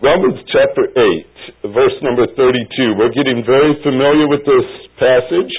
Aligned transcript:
Romans 0.00 0.40
chapter 0.48 0.88
8, 1.60 1.76
verse 1.76 1.92
number 2.00 2.24
32. 2.32 2.96
We're 2.96 3.12
getting 3.12 3.44
very 3.44 3.76
familiar 3.84 4.24
with 4.32 4.40
this 4.48 4.68
passage. 4.96 5.52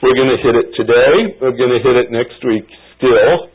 We're 0.00 0.16
going 0.16 0.32
to 0.32 0.40
hit 0.40 0.56
it 0.56 0.72
today. 0.72 1.36
We're 1.36 1.52
going 1.52 1.76
to 1.76 1.84
hit 1.84 2.00
it 2.00 2.08
next 2.08 2.40
week 2.40 2.64
still. 2.96 3.52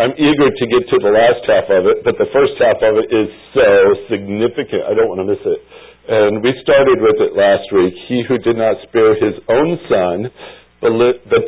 I'm 0.00 0.16
eager 0.16 0.48
to 0.48 0.64
get 0.64 0.80
to 0.80 0.96
the 0.96 1.12
last 1.12 1.44
half 1.44 1.68
of 1.68 1.92
it, 1.92 2.00
but 2.08 2.16
the 2.16 2.24
first 2.32 2.56
half 2.56 2.80
of 2.80 2.96
it 2.96 3.12
is 3.12 3.28
so 3.52 3.68
significant. 4.08 4.80
I 4.88 4.96
don't 4.96 5.12
want 5.12 5.20
to 5.20 5.28
miss 5.28 5.44
it. 5.44 5.60
And 6.08 6.40
we 6.40 6.56
started 6.64 7.04
with 7.04 7.20
it 7.20 7.36
last 7.36 7.68
week. 7.68 7.92
He 8.08 8.24
who 8.24 8.40
did 8.40 8.56
not 8.56 8.80
spare 8.88 9.12
his 9.12 9.36
own 9.52 9.76
son, 9.92 10.32
but 10.80 10.96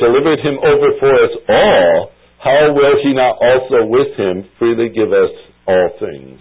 delivered 0.05 0.45
him 0.45 0.61
over 0.61 0.89
for 1.01 1.17
us 1.17 1.33
all, 1.49 2.13
how 2.45 2.77
will 2.77 3.01
he 3.01 3.17
not 3.17 3.41
also 3.41 3.89
with 3.89 4.13
him 4.21 4.45
freely 4.61 4.93
give 4.93 5.17
us 5.17 5.33
all 5.65 5.97
things? 5.97 6.37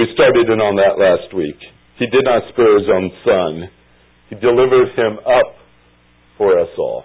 We 0.00 0.08
started 0.16 0.48
in 0.48 0.64
on 0.64 0.80
that 0.80 0.96
last 0.96 1.28
week. 1.36 1.60
He 2.00 2.08
did 2.08 2.24
not 2.24 2.48
spare 2.48 2.72
his 2.80 2.88
own 2.88 3.12
son. 3.20 3.68
He 4.32 4.34
delivered 4.40 4.96
him 4.96 5.20
up 5.28 5.60
for 6.40 6.56
us 6.56 6.72
all. 6.80 7.04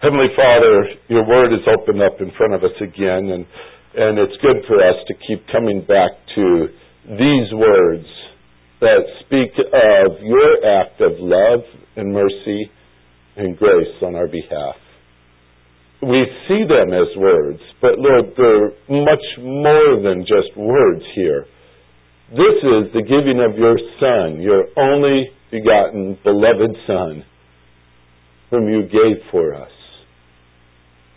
Heavenly 0.00 0.32
Father, 0.32 0.88
your 1.12 1.28
word 1.28 1.52
is 1.52 1.60
opened 1.68 2.00
up 2.00 2.16
in 2.24 2.32
front 2.40 2.56
of 2.56 2.64
us 2.64 2.72
again, 2.80 3.28
and, 3.28 3.44
and 3.92 4.16
it's 4.16 4.40
good 4.40 4.64
for 4.64 4.80
us 4.80 4.96
to 5.04 5.20
keep 5.28 5.44
coming 5.52 5.84
back 5.84 6.16
to 6.40 6.72
these 7.12 7.52
words 7.52 8.08
that 8.80 9.04
speak 9.28 9.52
of 9.60 10.16
your 10.24 10.80
act 10.80 11.04
of 11.04 11.20
love 11.20 11.60
and 12.00 12.08
mercy 12.08 12.72
and 13.36 13.52
grace 13.52 14.00
on 14.00 14.16
our 14.16 14.32
behalf. 14.32 14.80
We 16.00 16.24
see 16.48 16.64
them 16.64 16.96
as 16.96 17.12
words, 17.20 17.60
but 17.84 18.00
Lord, 18.00 18.32
they're 18.32 18.72
much 18.88 19.26
more 19.44 20.00
than 20.00 20.24
just 20.24 20.56
words 20.56 21.04
here. 21.14 21.44
This 22.30 22.58
is 22.58 22.90
the 22.90 23.06
giving 23.06 23.38
of 23.38 23.56
your 23.56 23.78
Son, 24.02 24.42
your 24.42 24.66
only 24.76 25.30
begotten, 25.52 26.18
beloved 26.24 26.74
Son, 26.84 27.24
whom 28.50 28.68
you 28.68 28.82
gave 28.82 29.22
for 29.30 29.54
us. 29.54 29.70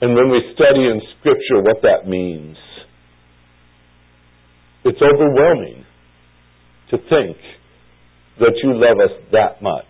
And 0.02 0.14
when 0.14 0.30
we 0.30 0.54
study 0.54 0.86
in 0.86 1.02
Scripture 1.18 1.66
what 1.66 1.82
that 1.82 2.08
means, 2.08 2.58
it's 4.86 5.02
overwhelming 5.02 5.84
to 6.92 6.98
think 7.10 7.38
that 8.38 8.54
you 8.62 8.78
love 8.78 9.02
us 9.02 9.16
that 9.32 9.64
much. 9.64 9.90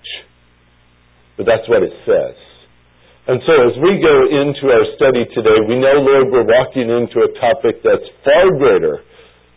But 1.35 1.47
that's 1.47 1.67
what 1.67 1.83
it 1.83 1.91
says. 2.07 2.35
And 3.27 3.41
so 3.45 3.53
as 3.67 3.75
we 3.83 3.99
go 3.99 4.23
into 4.39 4.71
our 4.71 4.87
study 4.95 5.27
today, 5.35 5.67
we 5.67 5.83
know, 5.83 5.99
Lord, 5.99 6.31
we're 6.31 6.47
walking 6.47 6.87
into 6.87 7.27
a 7.27 7.31
topic 7.43 7.83
that's 7.83 8.07
far 8.23 8.55
greater 8.57 9.03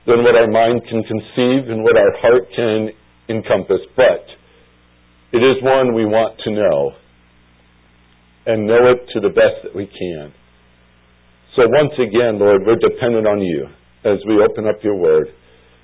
than 0.07 0.25
what 0.25 0.35
our 0.35 0.51
mind 0.51 0.83
can 0.89 1.03
conceive 1.03 1.71
and 1.71 1.83
what 1.83 1.97
our 1.97 2.13
heart 2.19 2.49
can 2.55 2.91
encompass. 3.29 3.81
But 3.97 4.27
it 5.33 5.39
is 5.39 5.63
one 5.63 5.95
we 5.95 6.05
want 6.05 6.39
to 6.45 6.51
know 6.51 6.93
and 8.47 8.67
know 8.67 8.91
it 8.91 9.07
to 9.15 9.21
the 9.21 9.29
best 9.31 9.63
that 9.63 9.75
we 9.75 9.87
can. 9.87 10.35
So 11.55 11.63
once 11.69 11.93
again, 11.95 12.39
Lord, 12.39 12.63
we're 12.67 12.81
dependent 12.81 13.27
on 13.27 13.41
you 13.41 13.69
as 14.05 14.19
we 14.27 14.43
open 14.43 14.67
up 14.67 14.83
your 14.83 14.97
word. 14.97 15.29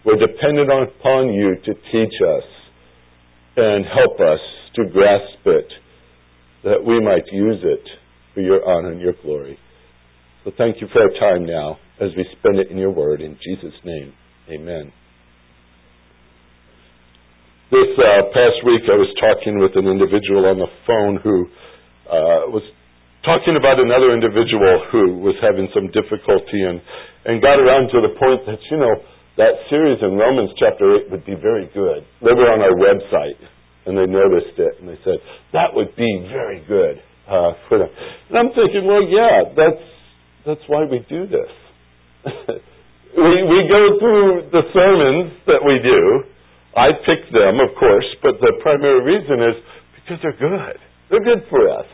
We're 0.04 0.18
dependent 0.18 0.70
upon 0.70 1.32
you 1.32 1.54
to 1.64 1.74
teach 1.92 2.14
us 2.26 2.46
and 3.56 3.84
help 3.84 4.18
us 4.18 4.40
to 4.76 4.84
grasp 4.90 5.46
it 5.46 5.68
that 6.64 6.84
we 6.84 7.00
might 7.00 7.24
use 7.30 7.60
it 7.62 7.84
for 8.34 8.40
your 8.40 8.68
honor 8.68 8.92
and 8.92 9.00
your 9.00 9.14
glory. 9.22 9.58
So 10.44 10.52
thank 10.56 10.80
you 10.80 10.88
for 10.92 11.02
our 11.02 11.10
time 11.20 11.46
now 11.46 11.78
as 12.00 12.10
we 12.16 12.24
spend 12.38 12.58
it 12.58 12.70
in 12.70 12.78
your 12.78 12.90
word. 12.90 13.20
In 13.20 13.36
Jesus' 13.42 13.74
name, 13.84 14.12
amen. 14.48 14.92
This 17.70 17.92
uh, 18.00 18.32
past 18.32 18.64
week, 18.64 18.88
I 18.88 18.96
was 18.96 19.12
talking 19.20 19.60
with 19.60 19.76
an 19.76 19.84
individual 19.84 20.48
on 20.48 20.56
the 20.56 20.72
phone 20.88 21.20
who 21.20 21.44
uh, 22.08 22.48
was 22.48 22.64
talking 23.28 23.60
about 23.60 23.76
another 23.76 24.16
individual 24.16 24.88
who 24.88 25.20
was 25.20 25.36
having 25.44 25.68
some 25.76 25.92
difficulty 25.92 26.64
and, 26.64 26.80
and 27.28 27.44
got 27.44 27.60
around 27.60 27.92
to 27.92 28.00
the 28.00 28.16
point 28.16 28.40
that, 28.48 28.56
you 28.72 28.80
know, 28.80 28.96
that 29.36 29.68
series 29.68 30.00
in 30.00 30.16
Romans 30.16 30.48
chapter 30.56 30.96
8 30.96 31.12
would 31.12 31.28
be 31.28 31.36
very 31.36 31.68
good. 31.76 32.08
They 32.24 32.32
were 32.32 32.48
on 32.48 32.64
our 32.64 32.72
website 32.72 33.36
and 33.84 34.00
they 34.00 34.08
noticed 34.08 34.56
it 34.56 34.80
and 34.80 34.88
they 34.88 34.98
said, 35.04 35.20
that 35.52 35.76
would 35.76 35.92
be 35.92 36.08
very 36.32 36.64
good 36.64 37.04
uh, 37.28 37.52
for 37.68 37.78
them. 37.84 37.92
And 38.32 38.48
I'm 38.48 38.50
thinking, 38.56 38.88
well, 38.88 39.04
yeah, 39.04 39.52
that's, 39.52 39.84
that's 40.48 40.64
why 40.72 40.88
we 40.88 41.04
do 41.04 41.28
this. 41.28 41.52
We, 42.26 43.34
we 43.46 43.58
go 43.70 43.82
through 43.98 44.50
the 44.50 44.62
sermons 44.74 45.32
that 45.46 45.62
we 45.62 45.78
do. 45.82 46.02
I 46.76 46.94
pick 47.06 47.26
them, 47.32 47.58
of 47.58 47.74
course, 47.78 48.06
but 48.22 48.38
the 48.40 48.58
primary 48.62 49.02
reason 49.02 49.42
is 49.42 49.56
because 49.96 50.18
they're 50.22 50.38
good. 50.38 50.78
They're 51.10 51.24
good 51.24 51.46
for 51.50 51.66
us. 51.68 51.88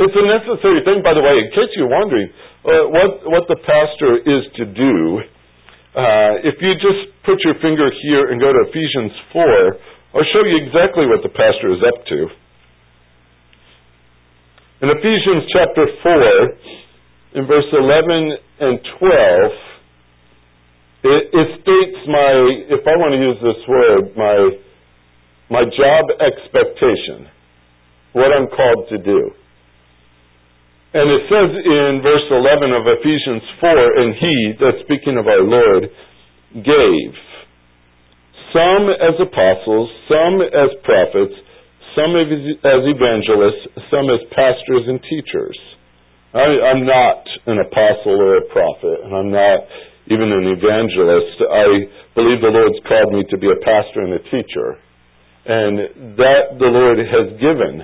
It's 0.00 0.16
a 0.16 0.26
necessary 0.26 0.80
thing, 0.84 1.04
by 1.04 1.12
the 1.12 1.20
way, 1.20 1.44
in 1.44 1.48
case 1.52 1.68
you're 1.76 1.92
wondering 1.92 2.28
uh, 2.64 2.88
what, 2.88 3.10
what 3.28 3.44
the 3.48 3.60
pastor 3.64 4.16
is 4.16 4.42
to 4.56 4.64
do. 4.64 5.20
Uh, 5.92 6.40
if 6.46 6.56
you 6.62 6.72
just 6.80 7.12
put 7.26 7.36
your 7.44 7.58
finger 7.60 7.90
here 8.08 8.32
and 8.32 8.40
go 8.40 8.48
to 8.48 8.60
Ephesians 8.70 9.12
4, 9.32 9.44
I'll 10.16 10.30
show 10.32 10.42
you 10.42 10.56
exactly 10.64 11.04
what 11.04 11.20
the 11.22 11.28
pastor 11.28 11.68
is 11.74 11.82
up 11.84 12.00
to. 12.06 12.18
In 14.82 14.88
Ephesians 14.88 15.44
chapter 15.52 15.84
4, 16.02 16.79
in 17.34 17.46
verse 17.46 17.66
11 17.70 18.34
and 18.58 18.78
12, 18.98 19.52
it, 21.02 21.22
it 21.30 21.48
states 21.62 21.98
my, 22.10 22.30
if 22.74 22.82
I 22.82 22.94
want 22.98 23.14
to 23.14 23.20
use 23.22 23.38
this 23.38 23.62
word, 23.70 24.02
my, 24.18 24.36
my 25.46 25.62
job 25.62 26.10
expectation, 26.18 27.30
what 28.18 28.34
I'm 28.34 28.50
called 28.50 28.90
to 28.90 28.98
do. 28.98 29.30
And 30.90 31.06
it 31.06 31.22
says 31.30 31.50
in 31.54 32.02
verse 32.02 32.26
11 32.34 32.74
of 32.74 32.82
Ephesians 32.98 33.46
4, 33.62 34.02
and 34.02 34.10
he, 34.18 34.34
that's 34.58 34.82
speaking 34.82 35.14
of 35.14 35.30
our 35.30 35.46
Lord, 35.46 35.86
gave 36.50 37.10
some 38.50 38.90
as 38.90 39.14
apostles, 39.22 39.86
some 40.10 40.42
as 40.42 40.74
prophets, 40.82 41.38
some 41.94 42.18
as 42.18 42.82
evangelists, 42.90 43.70
some 43.86 44.10
as 44.10 44.18
pastors 44.34 44.82
and 44.90 44.98
teachers 45.06 45.69
I, 46.30 46.46
I'm 46.46 46.86
not 46.86 47.26
an 47.50 47.58
apostle 47.58 48.14
or 48.14 48.38
a 48.38 48.46
prophet, 48.54 49.02
and 49.02 49.10
I'm 49.10 49.32
not 49.34 49.66
even 50.06 50.30
an 50.30 50.46
evangelist. 50.46 51.42
I 51.42 51.90
believe 52.14 52.38
the 52.38 52.54
Lord's 52.54 52.78
called 52.86 53.10
me 53.10 53.26
to 53.34 53.36
be 53.38 53.50
a 53.50 53.58
pastor 53.58 54.06
and 54.06 54.14
a 54.14 54.22
teacher, 54.30 54.78
and 55.50 56.14
that 56.14 56.54
the 56.62 56.70
Lord 56.70 57.02
has 57.02 57.34
given 57.42 57.82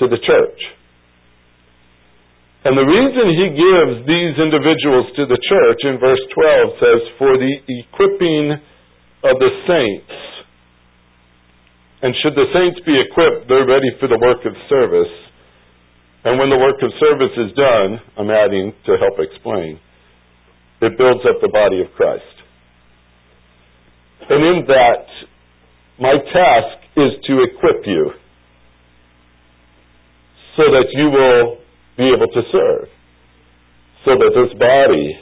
to 0.00 0.04
the 0.08 0.16
church. 0.24 0.60
And 2.64 2.72
the 2.72 2.88
reason 2.88 3.24
he 3.36 3.48
gives 3.52 3.94
these 4.08 4.34
individuals 4.40 5.12
to 5.20 5.28
the 5.28 5.36
church 5.36 5.80
in 5.84 6.00
verse 6.00 6.24
12 6.32 6.80
says, 6.80 7.00
For 7.20 7.36
the 7.36 7.52
equipping 7.68 8.56
of 9.28 9.36
the 9.36 9.52
saints. 9.68 10.16
And 12.00 12.16
should 12.24 12.34
the 12.34 12.48
saints 12.52 12.80
be 12.88 12.96
equipped, 12.96 13.46
they're 13.48 13.68
ready 13.68 13.92
for 14.00 14.08
the 14.08 14.18
work 14.18 14.40
of 14.48 14.56
service 14.68 15.25
and 16.24 16.38
when 16.38 16.50
the 16.50 16.58
work 16.58 16.82
of 16.82 16.90
service 16.98 17.34
is 17.36 17.52
done, 17.56 18.00
I'm 18.18 18.30
adding 18.30 18.72
to 18.86 18.96
help 18.98 19.18
explain, 19.18 19.78
it 20.80 20.98
builds 20.98 21.24
up 21.28 21.40
the 21.40 21.48
body 21.48 21.80
of 21.80 21.88
Christ. 21.96 22.24
And 24.28 24.44
in 24.44 24.66
that, 24.66 25.06
my 26.00 26.14
task 26.32 26.78
is 26.96 27.12
to 27.26 27.42
equip 27.44 27.86
you 27.86 28.10
so 30.56 30.62
that 30.72 30.86
you 30.92 31.10
will 31.10 31.58
be 31.96 32.10
able 32.12 32.26
to 32.26 32.42
serve, 32.50 32.88
so 34.04 34.12
that 34.16 34.32
this 34.34 34.58
body 34.58 35.20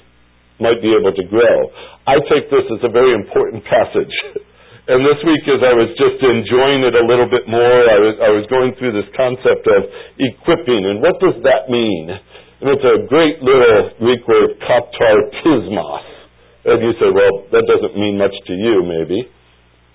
might 0.61 0.81
be 0.81 0.95
able 0.95 1.13
to 1.13 1.25
grow. 1.29 1.71
I 2.07 2.17
take 2.31 2.51
this 2.51 2.65
as 2.71 2.81
a 2.83 2.91
very 2.91 3.15
important 3.15 3.65
passage. 3.65 4.15
And 4.85 5.01
this 5.01 5.17
week, 5.25 5.41
as 5.49 5.65
I 5.65 5.73
was 5.73 5.89
just 5.97 6.21
enjoying 6.21 6.85
it 6.85 6.93
a 6.93 7.05
little 7.09 7.25
bit 7.25 7.49
more, 7.49 7.89
I 7.89 7.97
was, 8.05 8.15
I 8.21 8.29
was 8.37 8.45
going 8.53 8.77
through 8.77 8.93
this 8.93 9.09
concept 9.17 9.65
of 9.65 9.81
equipping, 10.21 10.85
and 10.85 11.01
what 11.01 11.17
does 11.25 11.41
that 11.41 11.73
mean? 11.73 12.13
And 12.13 12.69
it's 12.69 12.85
a 12.85 13.09
great 13.09 13.41
little 13.41 13.97
Greek 13.97 14.21
word, 14.29 14.61
katartismos. 14.61 16.05
And 16.69 16.85
you 16.85 16.93
say, 17.01 17.09
well, 17.09 17.49
that 17.49 17.65
doesn't 17.65 17.97
mean 17.97 18.21
much 18.21 18.37
to 18.45 18.53
you, 18.53 18.85
maybe. 18.85 19.25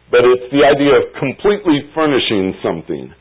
But 0.10 0.26
it's 0.26 0.50
the 0.50 0.66
idea 0.66 1.06
of 1.06 1.14
completely 1.22 1.86
furnishing 1.94 2.58
something. 2.66 3.14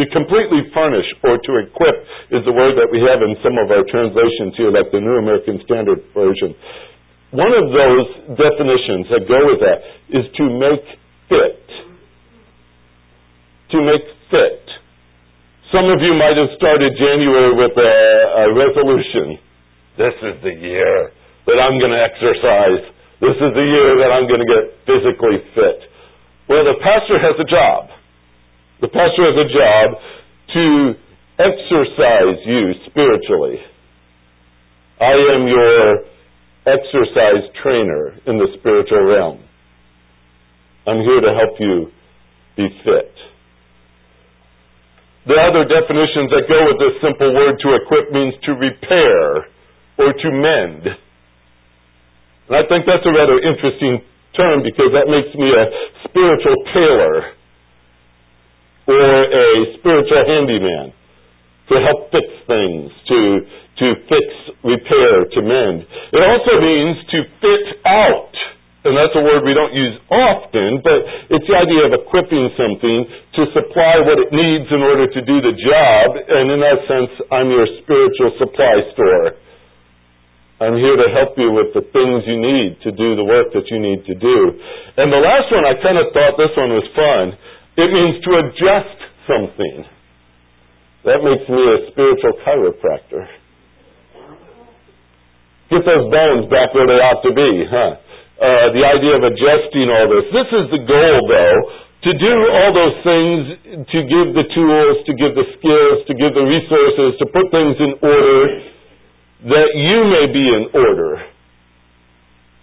To 0.00 0.02
completely 0.08 0.72
furnish 0.72 1.04
or 1.20 1.36
to 1.36 1.52
equip 1.68 1.96
is 2.32 2.48
the 2.48 2.56
word 2.56 2.80
that 2.80 2.88
we 2.88 3.04
have 3.04 3.20
in 3.20 3.36
some 3.44 3.60
of 3.60 3.68
our 3.68 3.84
translations 3.92 4.56
here, 4.56 4.72
like 4.72 4.88
the 4.88 5.04
New 5.04 5.20
American 5.20 5.60
Standard 5.68 6.00
Version. 6.16 6.56
One 7.32 7.52
of 7.56 7.72
those 7.72 8.36
definitions 8.36 9.08
that 9.08 9.24
go 9.24 9.40
with 9.48 9.60
that 9.64 9.80
is 10.12 10.24
to 10.36 10.44
make 10.52 10.84
fit. 11.32 11.64
To 13.72 13.78
make 13.80 14.04
fit. 14.28 14.64
Some 15.72 15.88
of 15.88 16.04
you 16.04 16.12
might 16.12 16.36
have 16.36 16.52
started 16.60 16.92
January 17.00 17.56
with 17.56 17.72
a, 17.72 17.96
a 18.36 18.44
resolution. 18.52 19.40
This 19.96 20.12
is 20.20 20.34
the 20.44 20.52
year 20.60 21.12
that 21.48 21.56
I'm 21.56 21.80
going 21.80 21.96
to 21.96 22.02
exercise 22.04 22.84
This 23.22 23.38
is 23.38 23.54
the 23.54 23.62
year 23.64 24.02
that 24.02 24.10
I'm 24.10 24.26
going 24.26 24.42
to 24.42 24.50
get 24.50 24.64
physically 24.82 25.38
fit. 25.54 25.78
Well, 26.50 26.66
the 26.66 26.74
pastor 26.82 27.22
has 27.22 27.38
a 27.38 27.46
job. 27.46 27.88
The 28.82 28.90
pastor 28.90 29.24
has 29.30 29.38
a 29.38 29.48
job 29.48 29.86
to 30.58 30.64
exercise 31.38 32.38
you 32.44 32.74
spiritually. 32.90 33.62
I 35.00 35.14
am 35.38 35.46
your 35.46 36.11
exercise 36.66 37.42
trainer 37.62 38.14
in 38.26 38.38
the 38.38 38.48
spiritual 38.58 39.02
realm. 39.02 39.42
I'm 40.86 41.02
here 41.02 41.20
to 41.20 41.32
help 41.34 41.58
you 41.58 41.90
be 42.56 42.68
fit. 42.84 43.14
The 45.26 45.38
other 45.38 45.62
definitions 45.62 46.34
that 46.34 46.50
go 46.50 46.58
with 46.66 46.78
this 46.82 46.98
simple 46.98 47.30
word 47.30 47.54
to 47.62 47.68
equip 47.78 48.10
means 48.10 48.34
to 48.42 48.52
repair 48.58 49.46
or 49.98 50.10
to 50.10 50.28
mend. 50.34 50.82
And 52.50 52.54
I 52.58 52.66
think 52.66 52.86
that's 52.86 53.06
a 53.06 53.14
rather 53.14 53.38
interesting 53.38 54.02
term 54.34 54.66
because 54.66 54.90
that 54.98 55.06
makes 55.06 55.30
me 55.38 55.46
a 55.46 55.64
spiritual 56.10 56.58
tailor 56.74 57.38
or 58.90 58.98
a 58.98 59.46
spiritual 59.78 60.22
handyman 60.26 60.90
to 61.72 61.80
help 61.80 62.12
fix 62.12 62.28
things, 62.44 62.92
to, 63.08 63.18
to 63.80 63.86
fix, 64.06 64.26
repair, 64.62 65.24
to 65.32 65.40
mend. 65.40 65.88
It 66.12 66.22
also 66.22 66.60
means 66.60 66.96
to 67.10 67.18
fit 67.40 67.66
out 67.88 68.32
and 68.82 68.98
that's 68.98 69.14
a 69.14 69.22
word 69.22 69.46
we 69.46 69.54
don't 69.54 69.70
use 69.70 69.94
often, 70.10 70.82
but 70.82 71.06
it's 71.30 71.46
the 71.46 71.54
idea 71.54 71.86
of 71.86 71.94
equipping 71.94 72.50
something 72.58 73.06
to 73.38 73.42
supply 73.54 74.02
what 74.02 74.18
it 74.18 74.34
needs 74.34 74.66
in 74.74 74.82
order 74.82 75.06
to 75.06 75.20
do 75.22 75.38
the 75.38 75.54
job, 75.54 76.18
and 76.18 76.50
in 76.50 76.58
that 76.58 76.82
sense, 76.90 77.14
I'm 77.30 77.46
your 77.46 77.66
spiritual 77.78 78.34
supply 78.42 78.74
store. 78.90 79.38
I'm 80.66 80.74
here 80.78 80.98
to 80.98 81.08
help 81.14 81.38
you 81.38 81.54
with 81.54 81.74
the 81.74 81.86
things 81.94 82.26
you 82.26 82.38
need 82.38 82.82
to 82.82 82.90
do 82.90 83.14
the 83.14 83.26
work 83.26 83.54
that 83.54 83.66
you 83.70 83.78
need 83.78 84.02
to 84.06 84.14
do. 84.14 84.38
And 84.98 85.10
the 85.10 85.18
last 85.18 85.50
one, 85.50 85.66
I 85.66 85.74
kind 85.78 85.98
of 85.98 86.10
thought 86.14 86.38
this 86.38 86.54
one 86.54 86.70
was 86.74 86.86
fun. 86.94 87.34
It 87.78 87.90
means 87.90 88.18
to 88.26 88.30
adjust 88.46 88.98
something. 89.26 89.86
That 91.04 91.18
makes 91.18 91.46
me 91.50 91.58
a 91.58 91.90
spiritual 91.90 92.34
chiropractor. 92.46 93.26
Get 95.70 95.82
those 95.82 96.06
bones 96.12 96.46
back 96.46 96.70
where 96.76 96.86
they 96.86 97.00
ought 97.02 97.22
to 97.26 97.32
be, 97.34 97.50
huh? 97.66 97.98
Uh, 98.38 98.66
the 98.70 98.84
idea 98.86 99.18
of 99.18 99.22
adjusting 99.26 99.90
all 99.90 100.06
this. 100.06 100.26
This 100.30 100.50
is 100.52 100.64
the 100.70 100.82
goal, 100.86 101.18
though, 101.26 101.58
to 102.06 102.10
do 102.18 102.34
all 102.54 102.70
those 102.74 102.98
things, 103.02 103.40
to 103.86 103.98
give 104.04 104.34
the 104.34 104.46
tools, 104.52 104.94
to 105.06 105.12
give 105.14 105.34
the 105.34 105.46
skills, 105.58 105.96
to 106.06 106.14
give 106.14 106.34
the 106.34 106.46
resources, 106.46 107.18
to 107.18 107.26
put 107.30 107.50
things 107.50 107.78
in 107.78 107.92
order, 108.02 108.42
that 109.46 109.70
you 109.74 109.98
may 110.06 110.26
be 110.30 110.44
in 110.44 110.64
order, 110.74 111.22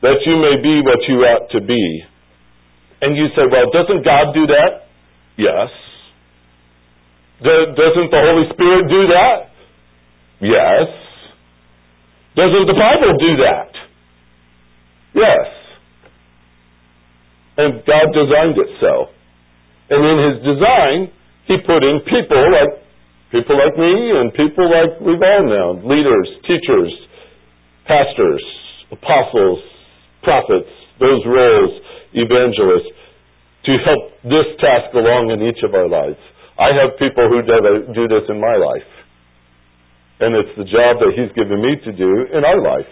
that 0.03 0.19
you 0.24 0.36
may 0.39 0.59
be 0.63 0.80
what 0.83 1.00
you 1.07 1.24
ought 1.27 1.50
to 1.51 1.59
be. 1.59 1.83
And 3.01 3.15
you 3.15 3.27
say, 3.36 3.47
well, 3.51 3.68
doesn't 3.71 4.03
God 4.03 4.36
do 4.36 4.47
that? 4.47 4.91
Yes. 5.36 5.71
Doesn't 7.41 8.09
the 8.12 8.19
Holy 8.19 8.45
Spirit 8.51 8.83
do 8.89 9.07
that? 9.15 9.39
Yes. 10.41 10.88
Doesn't 12.36 12.68
the 12.68 12.75
Bible 12.75 13.15
do 13.19 13.31
that? 13.44 13.71
Yes. 15.15 15.47
And 17.57 17.83
God 17.83 18.07
designed 18.15 18.57
it 18.59 18.71
so. 18.80 19.12
And 19.89 20.00
in 20.03 20.18
His 20.31 20.38
design, 20.44 21.12
He 21.47 21.57
put 21.65 21.83
in 21.83 22.00
people 22.07 22.44
like 22.51 22.83
people 23.31 23.56
like 23.57 23.77
me 23.77 23.94
and 24.19 24.33
people 24.33 24.68
like 24.69 25.00
we've 25.00 25.21
all 25.21 25.45
known, 25.47 25.88
leaders, 25.88 26.27
teachers, 26.44 26.94
pastors, 27.86 28.44
apostles, 28.91 29.59
prophets, 30.24 30.69
those 31.00 31.21
roles, 31.25 31.81
evangelists, 32.13 32.91
to 33.65 33.71
help 33.86 34.12
this 34.24 34.47
task 34.59 34.94
along 34.94 35.31
in 35.31 35.45
each 35.47 35.62
of 35.63 35.74
our 35.74 35.88
lives. 35.88 36.19
I 36.60 36.76
have 36.76 37.00
people 37.00 37.26
who 37.32 37.40
do 37.42 38.04
this 38.12 38.28
in 38.28 38.38
my 38.38 38.60
life. 38.60 38.90
And 40.20 40.36
it's 40.36 40.52
the 40.60 40.68
job 40.68 41.00
that 41.00 41.16
He's 41.16 41.32
given 41.32 41.64
me 41.64 41.80
to 41.88 41.92
do 41.96 42.12
in 42.36 42.44
our 42.44 42.60
life. 42.60 42.92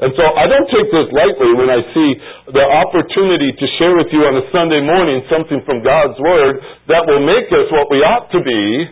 And 0.00 0.10
so 0.16 0.24
I 0.24 0.48
don't 0.48 0.66
take 0.72 0.88
this 0.90 1.06
lightly 1.12 1.52
when 1.54 1.70
I 1.70 1.80
see 1.92 2.10
the 2.50 2.66
opportunity 2.66 3.52
to 3.52 3.66
share 3.78 3.94
with 3.94 4.08
you 4.10 4.26
on 4.26 4.34
a 4.40 4.44
Sunday 4.50 4.80
morning 4.82 5.22
something 5.30 5.62
from 5.62 5.84
God's 5.84 6.18
Word 6.18 6.58
that 6.88 7.06
will 7.06 7.22
make 7.22 7.46
us 7.52 7.68
what 7.70 7.86
we 7.92 8.02
ought 8.02 8.26
to 8.32 8.40
be, 8.42 8.90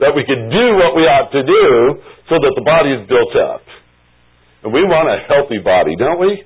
that 0.00 0.16
we 0.16 0.24
can 0.24 0.50
do 0.50 0.66
what 0.82 0.96
we 0.96 1.06
ought 1.06 1.30
to 1.30 1.44
do, 1.46 1.64
so 2.26 2.40
that 2.40 2.52
the 2.56 2.64
body 2.64 2.90
is 2.96 3.06
built 3.06 3.36
up. 3.38 3.62
And 4.64 4.72
we 4.72 4.82
want 4.82 5.12
a 5.12 5.22
healthy 5.28 5.60
body, 5.62 5.94
don't 5.94 6.18
we? 6.18 6.42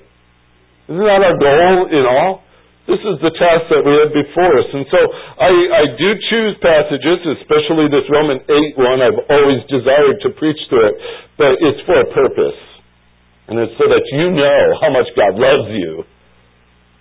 Isn't 0.90 1.06
that 1.06 1.22
our 1.22 1.38
goal 1.38 1.88
in 1.88 2.04
all? 2.04 2.45
This 2.86 3.02
is 3.02 3.18
the 3.18 3.34
task 3.34 3.66
that 3.74 3.82
we 3.82 3.98
have 3.98 4.14
before 4.14 4.52
us. 4.62 4.68
And 4.70 4.86
so 4.94 5.00
I, 5.42 5.50
I 5.50 5.84
do 5.98 6.08
choose 6.30 6.54
passages, 6.62 7.18
especially 7.42 7.90
this 7.90 8.06
Roman 8.06 8.38
8 8.46 8.78
one. 8.78 9.02
I've 9.02 9.26
always 9.26 9.66
desired 9.66 10.22
to 10.22 10.30
preach 10.38 10.58
through 10.70 10.94
it, 10.94 10.96
but 11.34 11.58
it's 11.58 11.82
for 11.82 11.98
a 11.98 12.08
purpose. 12.14 12.58
And 13.50 13.58
it's 13.58 13.74
so 13.74 13.90
that 13.90 14.06
you 14.14 14.30
know 14.30 14.62
how 14.78 14.90
much 14.94 15.10
God 15.18 15.34
loves 15.34 15.70
you. 15.74 16.06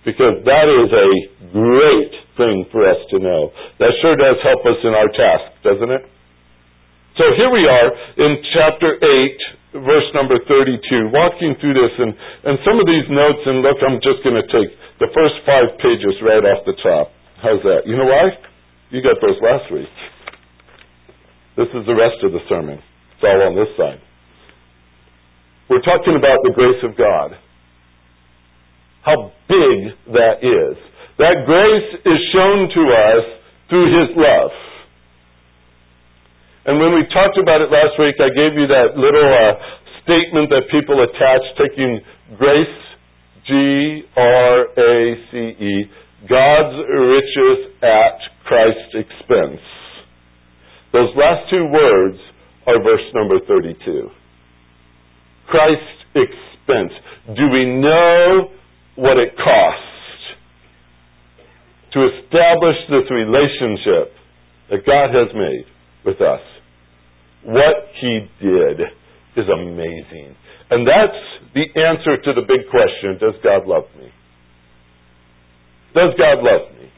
Because 0.02 0.42
that 0.46 0.66
is 0.70 0.90
a 0.90 1.08
great 1.50 2.14
thing 2.38 2.66
for 2.70 2.86
us 2.86 2.98
to 3.10 3.18
know. 3.18 3.50
That 3.78 3.90
sure 4.02 4.14
does 4.14 4.38
help 4.42 4.62
us 4.66 4.78
in 4.82 4.94
our 4.94 5.10
task, 5.10 5.46
doesn't 5.62 5.90
it? 5.90 6.02
So 7.18 7.24
here 7.34 7.50
we 7.50 7.66
are 7.66 7.88
in 8.26 8.42
chapter 8.54 8.90
8, 9.02 9.55
verse 9.84 10.08
number 10.14 10.38
32, 10.48 11.12
walking 11.12 11.56
through 11.60 11.74
this. 11.74 11.94
And, 11.98 12.12
and 12.46 12.56
some 12.64 12.80
of 12.80 12.86
these 12.86 13.08
notes, 13.10 13.42
and 13.44 13.60
look, 13.60 13.78
I'm 13.82 14.00
just 14.00 14.24
going 14.24 14.38
to 14.38 14.48
take 14.48 14.70
the 15.00 15.10
first 15.12 15.36
five 15.44 15.76
pages 15.82 16.16
right 16.24 16.44
off 16.44 16.64
the 16.64 16.76
top. 16.80 17.12
How's 17.42 17.60
that? 17.64 17.84
You 17.84 17.96
know 17.96 18.08
why? 18.08 18.32
You 18.90 19.02
got 19.02 19.20
those 19.20 19.36
last 19.42 19.68
week. 19.72 19.90
This 21.56 21.68
is 21.72 21.84
the 21.88 21.96
rest 21.96 22.20
of 22.22 22.32
the 22.32 22.40
sermon. 22.48 22.78
It's 22.80 23.24
all 23.24 23.40
on 23.48 23.56
this 23.56 23.72
side. 23.76 24.00
We're 25.68 25.82
talking 25.82 26.14
about 26.16 26.38
the 26.44 26.52
grace 26.54 26.82
of 26.84 26.96
God. 26.96 27.36
How 29.02 29.32
big 29.48 29.96
that 30.12 30.44
is. 30.44 30.76
That 31.18 31.46
grace 31.46 31.90
is 32.04 32.18
shown 32.32 32.68
to 32.70 32.82
us 32.92 33.24
through 33.68 33.88
His 33.88 34.16
love. 34.16 34.50
And 36.66 36.82
when 36.82 36.94
we 36.94 37.06
talked 37.14 37.38
about 37.38 37.62
it 37.62 37.70
last 37.70 37.94
week, 37.98 38.18
I 38.18 38.26
gave 38.34 38.58
you 38.58 38.66
that 38.66 38.98
little 38.98 39.30
uh, 39.30 39.54
statement 40.02 40.50
that 40.50 40.66
people 40.70 40.98
attach, 40.98 41.42
taking 41.62 42.00
grace, 42.36 42.78
G 43.46 44.02
R 44.16 44.66
A 44.74 45.14
C 45.30 45.36
E, 45.62 45.90
God's 46.28 46.74
riches 46.90 47.70
at 47.82 48.18
Christ's 48.44 48.98
expense. 48.98 49.62
Those 50.92 51.14
last 51.14 51.50
two 51.50 51.66
words 51.70 52.18
are 52.66 52.82
verse 52.82 53.06
number 53.14 53.38
32. 53.46 54.10
Christ's 55.46 56.02
expense? 56.14 56.92
Do 57.36 57.46
we 57.52 57.78
know 57.78 58.50
what 58.96 59.18
it 59.18 59.36
costs 59.36 59.82
to 61.92 62.08
establish 62.10 62.76
this 62.90 63.10
relationship 63.10 64.12
that 64.70 64.84
God 64.84 65.14
has 65.14 65.30
made 65.34 65.66
with 66.04 66.20
us? 66.20 66.55
What 67.46 67.94
He 68.00 68.26
did 68.42 68.80
is 69.38 69.46
amazing. 69.46 70.34
And 70.70 70.82
that's 70.82 71.22
the 71.54 71.66
answer 71.78 72.18
to 72.18 72.30
the 72.34 72.42
big 72.42 72.66
question 72.70 73.18
Does 73.22 73.38
God 73.42 73.66
love 73.70 73.86
me? 73.94 74.10
Does 75.94 76.12
God 76.18 76.42
love 76.42 76.74
me? 76.74 76.90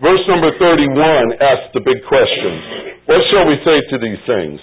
Verse 0.00 0.24
number 0.28 0.50
31 0.58 1.38
asks 1.38 1.70
the 1.76 1.84
big 1.84 2.00
question 2.08 3.04
What 3.06 3.20
shall 3.30 3.46
we 3.46 3.60
say 3.60 3.78
to 3.92 3.96
these 4.00 4.22
things? 4.24 4.60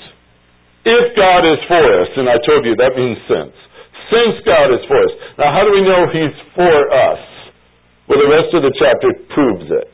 If 0.84 1.16
God 1.16 1.48
is 1.48 1.62
for 1.70 1.86
us, 2.02 2.10
and 2.18 2.28
I 2.28 2.36
told 2.44 2.66
you 2.66 2.76
that 2.76 2.98
means 2.98 3.16
since. 3.30 3.56
Since 4.12 4.44
God 4.44 4.74
is 4.76 4.84
for 4.90 5.00
us. 5.00 5.14
Now, 5.40 5.56
how 5.56 5.64
do 5.64 5.72
we 5.72 5.86
know 5.86 6.10
He's 6.12 6.36
for 6.58 6.78
us? 6.92 7.24
Well, 8.10 8.20
the 8.20 8.28
rest 8.28 8.52
of 8.52 8.68
the 8.68 8.74
chapter 8.76 9.16
proves 9.32 9.72
it. 9.72 9.94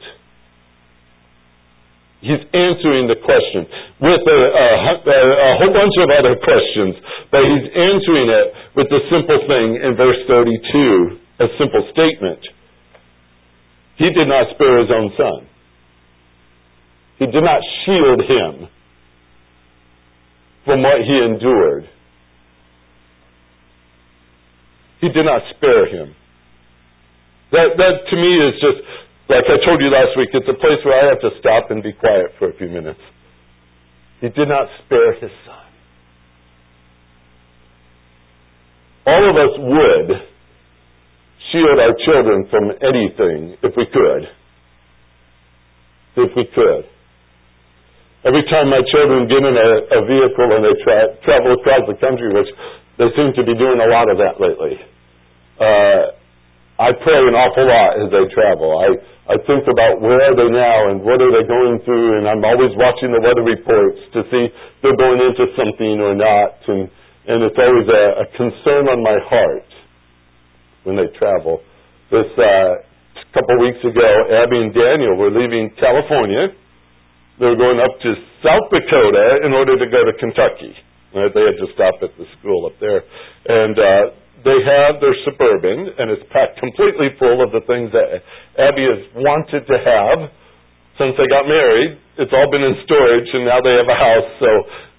He's 2.22 2.44
answering 2.52 3.08
the 3.08 3.16
question 3.24 3.64
with 4.04 4.24
a, 4.28 4.40
a, 4.52 4.68
a, 4.76 5.52
whole 5.56 5.72
bunch 5.72 5.96
of 6.04 6.12
other 6.12 6.36
questions, 6.36 7.00
but 7.32 7.48
he's 7.48 7.68
answering 7.72 8.28
it 8.28 8.48
with 8.76 8.92
the 8.92 9.00
simple 9.08 9.40
thing 9.48 9.80
in 9.80 9.96
verse 9.96 10.20
32, 10.28 11.20
a 11.40 11.48
simple 11.56 11.88
statement. 11.96 12.44
He 13.96 14.12
did 14.12 14.28
not 14.28 14.52
spare 14.56 14.80
his 14.84 14.92
own 14.92 15.12
son. 15.16 15.48
He 17.20 17.26
did 17.26 17.44
not 17.44 17.62
shield 17.86 18.22
him 18.28 18.68
from 20.66 20.84
what 20.84 21.00
he 21.02 21.16
endured. 21.24 21.88
He 25.00 25.08
did 25.08 25.26
not 25.26 25.42
spare 25.56 25.88
him. 25.88 26.16
That, 27.52 27.76
that 27.78 27.96
to 28.10 28.16
me 28.16 28.32
is 28.48 28.54
just, 28.60 28.80
like 29.30 29.46
I 29.46 29.58
told 29.66 29.80
you 29.80 29.90
last 29.94 30.18
week, 30.18 30.30
it's 30.34 30.50
a 30.50 30.58
place 30.58 30.82
where 30.84 30.98
I 30.98 31.10
have 31.14 31.22
to 31.22 31.30
stop 31.40 31.70
and 31.70 31.84
be 31.84 31.94
quiet 31.94 32.34
for 32.40 32.50
a 32.50 32.58
few 32.58 32.68
minutes. 32.68 33.00
He 34.22 34.30
did 34.30 34.50
not 34.50 34.68
spare 34.86 35.14
his 35.14 35.32
son. 35.46 35.66
All 39.06 39.24
of 39.30 39.36
us 39.38 39.54
would 39.58 40.10
shield 41.52 41.80
our 41.80 41.96
children 42.06 42.48
from 42.50 42.74
anything 42.82 43.58
if 43.64 43.74
we 43.78 43.86
could. 43.86 44.24
If 46.18 46.32
we 46.36 46.46
could. 46.54 46.84
Every 48.26 48.44
time 48.52 48.70
my 48.70 48.82
children 48.92 49.30
get 49.30 49.40
in 49.40 49.56
a, 49.56 49.70
a 49.96 50.02
vehicle 50.04 50.50
and 50.52 50.62
they 50.66 50.76
tra- 50.84 51.16
travel 51.24 51.54
across 51.56 51.88
the 51.88 51.96
country, 52.02 52.34
which 52.34 52.52
they 52.98 53.08
seem 53.16 53.32
to 53.38 53.44
be 53.48 53.56
doing 53.56 53.80
a 53.80 53.88
lot 53.88 54.12
of 54.12 54.18
that 54.20 54.42
lately, 54.44 54.76
uh, 55.62 56.19
I 56.80 56.96
pray 56.96 57.20
an 57.28 57.36
awful 57.36 57.68
lot 57.68 58.00
as 58.00 58.08
they 58.08 58.24
travel. 58.32 58.72
I, 58.80 58.88
I 59.30 59.36
think 59.44 59.68
about 59.68 60.00
where 60.00 60.18
are 60.24 60.36
they 60.36 60.48
now 60.48 60.90
and 60.90 61.04
what 61.04 61.20
are 61.20 61.30
they 61.30 61.44
going 61.44 61.84
through, 61.84 62.18
and 62.18 62.26
I'm 62.26 62.42
always 62.42 62.72
watching 62.80 63.12
the 63.12 63.20
weather 63.20 63.44
reports 63.44 64.00
to 64.16 64.24
see 64.32 64.48
if 64.48 64.78
they're 64.80 64.96
going 64.96 65.20
into 65.20 65.52
something 65.60 66.00
or 66.00 66.16
not, 66.16 66.56
and, 66.72 66.88
and 67.28 67.44
it's 67.44 67.60
always 67.60 67.88
a, 67.92 68.04
a 68.24 68.26
concern 68.40 68.88
on 68.88 69.04
my 69.04 69.20
heart 69.28 69.70
when 70.88 70.96
they 70.96 71.12
travel. 71.20 71.60
This 72.10 72.32
uh, 72.40 72.82
couple 73.36 73.60
weeks 73.60 73.84
ago, 73.84 74.10
Abby 74.40 74.58
and 74.58 74.74
Daniel 74.74 75.20
were 75.20 75.30
leaving 75.30 75.70
California 75.78 76.56
they 77.40 77.48
were 77.48 77.56
going 77.56 77.80
up 77.80 77.96
to 78.04 78.10
South 78.44 78.68
Dakota 78.68 79.48
in 79.48 79.56
order 79.56 79.80
to 79.80 79.88
go 79.88 80.04
to 80.04 80.12
Kentucky. 80.20 80.76
They 81.16 81.24
had 81.24 81.56
to 81.56 81.68
stop 81.74 81.96
at 82.04 82.12
the 82.20 82.28
school 82.38 82.68
up 82.68 82.76
there. 82.84 83.02
And 83.48 83.80
uh, 83.80 84.04
they 84.44 84.60
have 84.64 85.00
their 85.04 85.16
Suburban, 85.26 85.96
and 86.00 86.12
it's 86.12 86.24
packed 86.32 86.60
completely 86.60 87.16
full 87.20 87.44
of 87.44 87.52
the 87.52 87.64
things 87.68 87.92
that 87.92 88.24
Abby 88.60 88.86
has 88.88 89.02
wanted 89.16 89.68
to 89.68 89.78
have 89.80 90.20
since 91.00 91.16
they 91.16 91.28
got 91.28 91.48
married. 91.48 92.00
It's 92.20 92.32
all 92.32 92.50
been 92.52 92.64
in 92.64 92.76
storage, 92.84 93.30
and 93.34 93.48
now 93.48 93.60
they 93.64 93.76
have 93.80 93.88
a 93.88 94.00
house, 94.00 94.30
so 94.40 94.52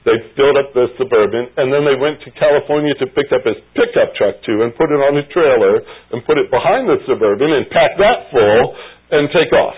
they 0.08 0.16
filled 0.36 0.56
up 0.56 0.72
the 0.72 0.88
Suburban, 0.96 1.52
and 1.60 1.68
then 1.68 1.84
they 1.84 1.96
went 1.96 2.24
to 2.24 2.30
California 2.36 2.96
to 3.00 3.06
pick 3.12 3.28
up 3.32 3.44
his 3.44 3.60
pickup 3.76 4.16
truck, 4.16 4.40
too, 4.48 4.64
and 4.64 4.72
put 4.76 4.88
it 4.88 5.00
on 5.00 5.16
a 5.20 5.24
trailer, 5.28 5.84
and 6.12 6.24
put 6.24 6.40
it 6.40 6.48
behind 6.48 6.88
the 6.88 6.96
Suburban, 7.04 7.52
and 7.52 7.68
pack 7.68 7.96
that 8.00 8.32
full, 8.32 8.62
and 9.12 9.28
take 9.32 9.52
off. 9.52 9.76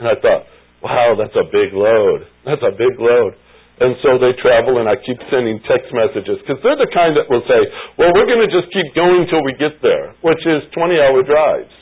And 0.00 0.08
I 0.08 0.16
thought, 0.16 0.48
Wow, 0.82 1.14
that's 1.16 1.34
a 1.38 1.46
big 1.46 1.72
load. 1.72 2.26
That's 2.44 2.62
a 2.62 2.74
big 2.74 2.98
load. 2.98 3.34
And 3.80 3.96
so 4.04 4.20
they 4.20 4.36
travel, 4.38 4.78
and 4.78 4.86
I 4.86 5.00
keep 5.00 5.16
sending 5.32 5.58
text 5.64 5.88
messages 5.96 6.38
because 6.44 6.60
they're 6.60 6.78
the 6.78 6.92
kind 6.92 7.16
that 7.16 7.26
will 7.32 7.42
say, 7.48 7.60
"Well, 7.96 8.12
we're 8.12 8.28
going 8.28 8.44
to 8.44 8.52
just 8.52 8.68
keep 8.70 8.92
going 8.94 9.26
till 9.26 9.42
we 9.42 9.56
get 9.56 9.80
there," 9.80 10.12
which 10.20 10.44
is 10.44 10.60
20-hour 10.76 11.24
drives. 11.24 11.72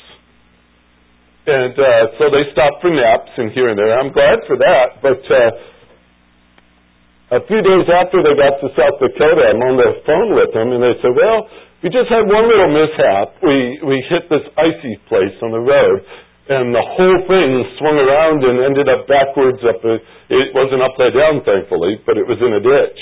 And 1.51 1.75
uh, 1.75 2.05
so 2.17 2.31
they 2.31 2.47
stop 2.55 2.79
for 2.81 2.95
naps 2.95 3.35
and 3.37 3.51
here 3.53 3.69
and 3.69 3.77
there. 3.77 3.99
I'm 3.99 4.15
glad 4.15 4.39
for 4.47 4.57
that, 4.61 5.03
but 5.03 5.19
uh, 5.19 7.37
a 7.37 7.41
few 7.51 7.59
days 7.59 7.87
after 7.91 8.23
they 8.23 8.35
got 8.39 8.63
to 8.63 8.71
South 8.79 8.97
Dakota, 9.03 9.51
I'm 9.51 9.63
on 9.63 9.77
the 9.79 9.91
phone 10.07 10.31
with 10.35 10.55
them, 10.55 10.71
and 10.71 10.81
they 10.81 10.95
said, 11.03 11.11
"Well, 11.11 11.51
we 11.83 11.91
just 11.91 12.07
had 12.07 12.23
one 12.23 12.47
little 12.47 12.71
mishap. 12.71 13.35
We 13.43 13.83
we 13.83 13.97
hit 14.09 14.31
this 14.31 14.47
icy 14.57 14.95
place 15.11 15.35
on 15.43 15.51
the 15.51 15.63
road." 15.63 16.07
And 16.51 16.75
the 16.75 16.83
whole 16.83 17.21
thing 17.31 17.51
swung 17.79 17.95
around 17.95 18.43
and 18.43 18.59
ended 18.59 18.91
up 18.91 19.07
backwards 19.07 19.63
up 19.63 19.79
a, 19.87 20.03
it 20.35 20.51
wasn't 20.51 20.83
upside 20.83 21.15
down 21.15 21.47
thankfully 21.47 22.03
but 22.03 22.19
it 22.19 22.27
was 22.27 22.43
in 22.43 22.51
a 22.59 22.63
ditch 22.63 23.01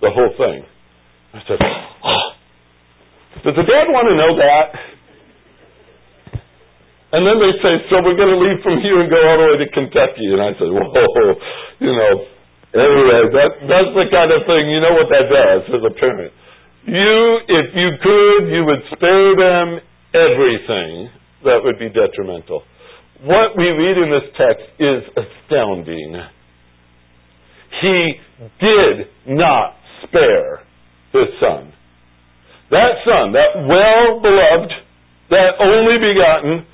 the 0.00 0.08
whole 0.08 0.32
thing. 0.40 0.64
I 1.36 1.40
said 1.44 1.60
oh. 1.60 2.24
does 3.44 3.56
the 3.60 3.68
dad 3.68 3.86
want 3.92 4.08
to 4.08 4.16
know 4.16 4.32
that? 4.40 4.66
And 7.12 7.22
then 7.28 7.36
they 7.36 7.52
say 7.60 7.84
so 7.92 8.00
we're 8.00 8.16
going 8.16 8.32
to 8.32 8.40
leave 8.40 8.64
from 8.64 8.80
here 8.80 8.96
and 8.96 9.12
go 9.12 9.20
all 9.20 9.44
the 9.44 9.46
way 9.52 9.56
to 9.60 9.68
kentucky. 9.68 10.32
And 10.32 10.40
i 10.40 10.56
said 10.56 10.72
whoa 10.72 11.36
you 11.84 11.92
know. 11.92 12.12
Anyway 12.80 13.22
that 13.28 13.50
that's 13.68 13.92
the 13.92 14.08
kind 14.08 14.32
of 14.32 14.40
thing 14.48 14.72
you 14.72 14.80
know 14.80 14.96
what 14.96 15.12
that 15.12 15.28
does 15.28 15.62
as 15.68 15.82
a 15.84 15.92
parent. 16.00 16.32
You 16.88 17.44
if 17.44 17.66
you 17.76 17.88
could 18.00 18.42
you 18.48 18.64
would 18.64 18.82
spare 18.96 19.36
them 19.36 19.84
everything 20.16 21.12
that 21.44 21.60
would 21.62 21.78
be 21.78 21.88
detrimental. 21.88 22.62
What 23.22 23.56
we 23.56 23.64
read 23.70 23.96
in 23.96 24.10
this 24.10 24.28
text 24.36 24.64
is 24.78 25.00
astounding. 25.16 26.16
He 27.80 28.12
did 28.60 29.06
not 29.26 29.76
spare 30.02 30.60
his 31.12 31.28
son. 31.40 31.72
That 32.70 32.92
son, 33.04 33.32
that 33.32 33.54
well 33.68 34.20
beloved, 34.20 34.72
that 35.30 35.50
only 35.60 35.96
begotten, 36.00 36.66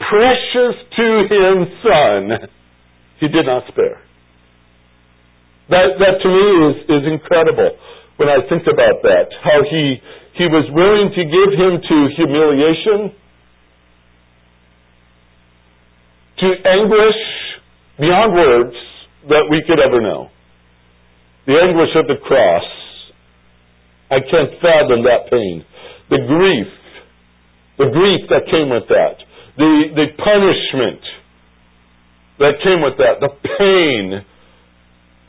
precious 0.00 0.76
to 0.96 1.06
him 1.28 1.56
son, 1.84 2.50
he 3.20 3.28
did 3.28 3.46
not 3.46 3.62
spare. 3.68 4.00
That, 5.70 6.02
that 6.02 6.18
to 6.18 6.28
me 6.28 6.46
is, 6.66 6.76
is 6.98 7.04
incredible 7.06 7.78
when 8.16 8.28
I 8.28 8.42
think 8.48 8.66
about 8.66 9.06
that. 9.06 9.30
How 9.38 9.62
he, 9.62 10.02
he 10.34 10.46
was 10.50 10.66
willing 10.74 11.14
to 11.14 11.22
give 11.22 11.50
him 11.54 11.78
to 11.78 11.96
humiliation, 12.16 13.14
to 16.40 16.48
anguish 16.64 17.20
beyond 18.00 18.32
words 18.34 18.76
that 19.28 19.44
we 19.50 19.62
could 19.68 19.80
ever 19.80 20.00
know. 20.00 20.32
The 21.46 21.56
anguish 21.60 21.92
of 21.96 22.08
the 22.08 22.16
cross. 22.24 22.64
I 24.10 24.18
can't 24.24 24.52
fathom 24.60 25.04
that 25.04 25.30
pain. 25.30 25.64
The 26.08 26.18
grief, 26.26 26.72
the 27.78 27.88
grief 27.92 28.22
that 28.32 28.48
came 28.50 28.72
with 28.72 28.88
that. 28.88 29.16
The, 29.56 29.72
the 29.94 30.06
punishment 30.18 31.04
that 32.40 32.56
came 32.64 32.80
with 32.80 32.96
that. 32.96 33.20
The 33.20 33.32
pain. 33.60 34.24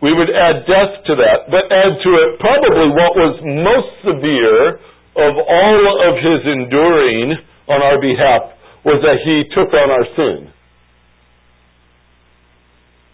We 0.02 0.16
would 0.18 0.34
add 0.34 0.66
death 0.66 1.06
to 1.06 1.14
that, 1.14 1.52
but 1.54 1.70
add 1.70 1.94
to 2.02 2.10
it 2.26 2.30
probably 2.42 2.90
what 2.90 3.14
was 3.14 3.38
most 3.46 3.92
severe 4.02 4.82
of 5.14 5.34
all 5.38 5.84
of 6.10 6.14
his 6.18 6.42
enduring 6.42 7.38
on 7.70 7.80
our 7.84 8.02
behalf 8.02 8.58
was 8.82 8.98
that 9.06 9.22
he 9.22 9.46
took 9.54 9.70
on 9.70 9.92
our 9.94 10.08
sin. 10.18 10.50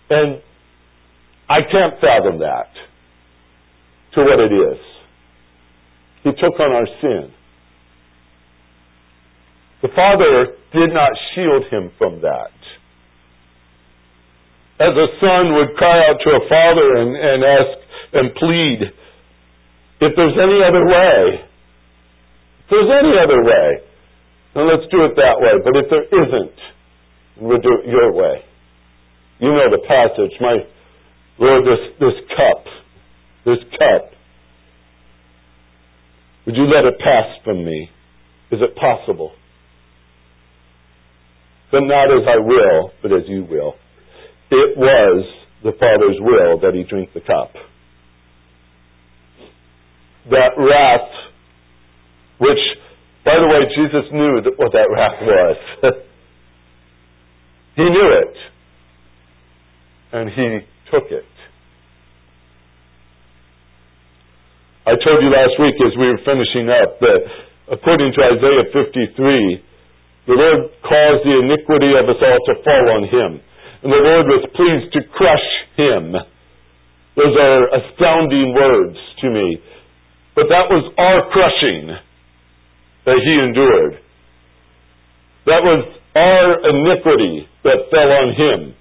And 0.09 0.41
I 1.49 1.59
can't 1.71 1.99
fathom 1.99 2.39
that 2.39 2.69
to 4.15 4.23
what 4.23 4.39
it 4.39 4.51
is. 4.51 4.79
He 6.23 6.31
took 6.31 6.59
on 6.59 6.71
our 6.71 6.87
sin. 7.01 7.31
The 9.81 9.89
Father 9.95 10.57
did 10.73 10.93
not 10.93 11.11
shield 11.33 11.63
him 11.71 11.91
from 11.97 12.21
that. 12.21 12.51
As 14.79 14.93
a 14.93 15.07
son 15.19 15.55
would 15.55 15.75
cry 15.77 16.09
out 16.09 16.17
to 16.21 16.29
a 16.29 16.49
father 16.49 16.95
and, 16.97 17.15
and 17.15 17.43
ask 17.43 17.77
and 18.13 18.35
plead, 18.35 18.79
if 20.01 20.13
there's 20.15 20.37
any 20.37 20.61
other 20.63 20.85
way, 20.85 21.41
if 22.59 22.69
there's 22.69 22.91
any 22.99 23.17
other 23.17 23.43
way, 23.43 23.81
then 24.53 24.67
let's 24.67 24.85
do 24.91 25.05
it 25.05 25.15
that 25.15 25.37
way. 25.39 25.53
But 25.63 25.77
if 25.77 25.89
there 25.89 26.05
isn't, 26.05 26.57
we'll 27.37 27.61
do 27.61 27.81
it 27.81 27.89
your 27.89 28.13
way. 28.13 28.43
You 29.39 29.49
know 29.49 29.69
the 29.69 29.83
passage. 29.87 30.33
My 30.41 30.57
Lord, 31.39 31.63
this, 31.65 31.93
this 31.99 32.17
cup, 32.35 32.65
this 33.45 33.59
cup, 33.77 34.11
would 36.45 36.55
you 36.55 36.63
let 36.63 36.85
it 36.85 36.97
pass 36.99 37.37
from 37.43 37.63
me? 37.63 37.89
Is 38.51 38.59
it 38.61 38.75
possible? 38.75 39.33
But 41.71 41.81
not 41.81 42.05
as 42.05 42.23
I 42.27 42.39
will, 42.39 42.91
but 43.01 43.11
as 43.11 43.23
you 43.27 43.43
will. 43.43 43.75
It 44.49 44.77
was 44.77 45.25
the 45.63 45.73
Father's 45.73 46.17
will 46.19 46.59
that 46.61 46.73
he 46.73 46.83
drink 46.83 47.09
the 47.13 47.19
cup. 47.19 47.51
That 50.31 50.51
wrath, 50.57 51.11
which, 52.39 52.57
by 53.25 53.35
the 53.35 53.47
way, 53.47 53.67
Jesus 53.75 54.11
knew 54.11 54.41
what 54.55 54.71
that 54.71 54.87
wrath 54.89 55.21
was. 55.21 55.57
he 57.75 57.83
knew 57.83 58.09
it 58.23 58.37
and 60.11 60.29
he 60.29 60.59
took 60.91 61.11
it. 61.11 61.27
I 64.87 64.95
told 65.03 65.19
you 65.19 65.27
last 65.27 65.59
week 65.59 65.75
as 65.83 65.91
we 65.99 66.07
were 66.07 66.23
finishing 66.23 66.71
up 66.71 66.99
that 67.03 67.21
according 67.75 68.15
to 68.15 68.19
Isaiah 68.23 68.71
53, 68.71 69.63
the 70.27 70.35
Lord 70.35 70.71
caused 70.79 71.23
the 71.27 71.35
iniquity 71.43 71.91
of 71.99 72.07
us 72.07 72.19
all 72.23 72.39
to 72.47 72.55
fall 72.63 72.85
on 72.95 73.03
him. 73.11 73.31
And 73.83 73.91
the 73.91 73.99
Lord 73.99 74.25
was 74.31 74.47
pleased 74.55 74.91
to 74.95 75.01
crush 75.11 75.47
him. 75.75 76.15
Those 77.15 77.35
are 77.35 77.67
astounding 77.83 78.55
words 78.55 78.97
to 79.21 79.27
me. 79.29 79.59
But 80.35 80.47
that 80.49 80.71
was 80.71 80.87
our 80.97 81.31
crushing 81.35 81.91
that 83.05 83.19
he 83.23 83.33
endured. 83.43 83.99
That 85.47 85.63
was 85.63 85.83
our 86.15 86.47
iniquity 86.69 87.47
that 87.63 87.91
fell 87.91 88.11
on 88.11 88.35
him. 88.35 88.75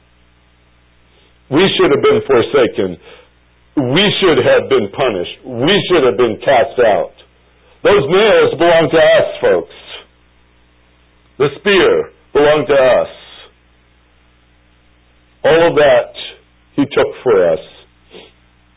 We 1.50 1.62
should 1.76 1.90
have 1.90 2.02
been 2.02 2.22
forsaken. 2.26 2.98
We 3.76 4.04
should 4.18 4.38
have 4.42 4.68
been 4.68 4.88
punished. 4.90 5.36
We 5.44 5.74
should 5.88 6.02
have 6.02 6.16
been 6.16 6.40
cast 6.42 6.78
out. 6.80 7.12
Those 7.84 8.02
nails 8.08 8.58
belong 8.58 8.88
to 8.90 8.98
us, 8.98 9.28
folks. 9.40 9.78
The 11.38 11.48
spear 11.60 12.10
belonged 12.32 12.66
to 12.66 12.74
us. 12.74 13.12
All 15.44 15.70
of 15.70 15.74
that 15.76 16.12
he 16.74 16.82
took 16.82 17.10
for 17.22 17.52
us. 17.52 17.60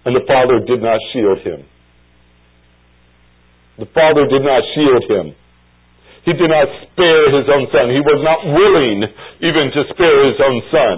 And 0.05 0.15
the 0.15 0.25
Father 0.27 0.59
did 0.59 0.83
not 0.83 0.99
shield 1.11 1.39
him. 1.39 1.65
The 3.79 3.87
Father 3.95 4.27
did 4.27 4.43
not 4.43 4.61
shield 4.75 5.03
him. 5.09 5.35
He 6.25 6.33
did 6.33 6.51
not 6.51 6.67
spare 6.91 7.31
his 7.33 7.47
own 7.47 7.65
son. 7.71 7.89
He 7.89 8.03
was 8.03 8.21
not 8.21 8.43
willing 8.45 9.07
even 9.39 9.71
to 9.71 9.81
spare 9.95 10.27
his 10.27 10.37
own 10.43 10.61
son. 10.69 10.97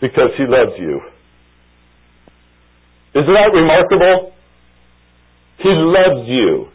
Because 0.00 0.30
he 0.36 0.44
loves 0.44 0.78
you. 0.78 1.00
Isn't 3.14 3.32
that 3.32 3.52
remarkable? 3.52 4.32
He 5.58 5.72
loves 5.72 6.28
you. 6.28 6.68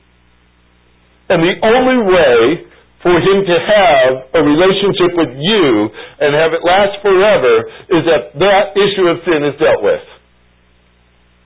And 1.29 1.43
the 1.43 1.55
only 1.63 2.11
way 2.11 2.65
for 3.03 3.13
him 3.17 3.45
to 3.45 3.57
have 3.61 4.11
a 4.33 4.41
relationship 4.43 5.17
with 5.17 5.37
you 5.37 5.89
and 6.19 6.35
have 6.35 6.53
it 6.53 6.61
last 6.65 7.01
forever 7.01 7.69
is 7.89 8.03
that 8.05 8.37
that 8.37 8.65
issue 8.77 9.07
of 9.07 9.17
sin 9.25 9.45
is 9.45 9.59
dealt 9.59 9.83
with. 9.83 10.01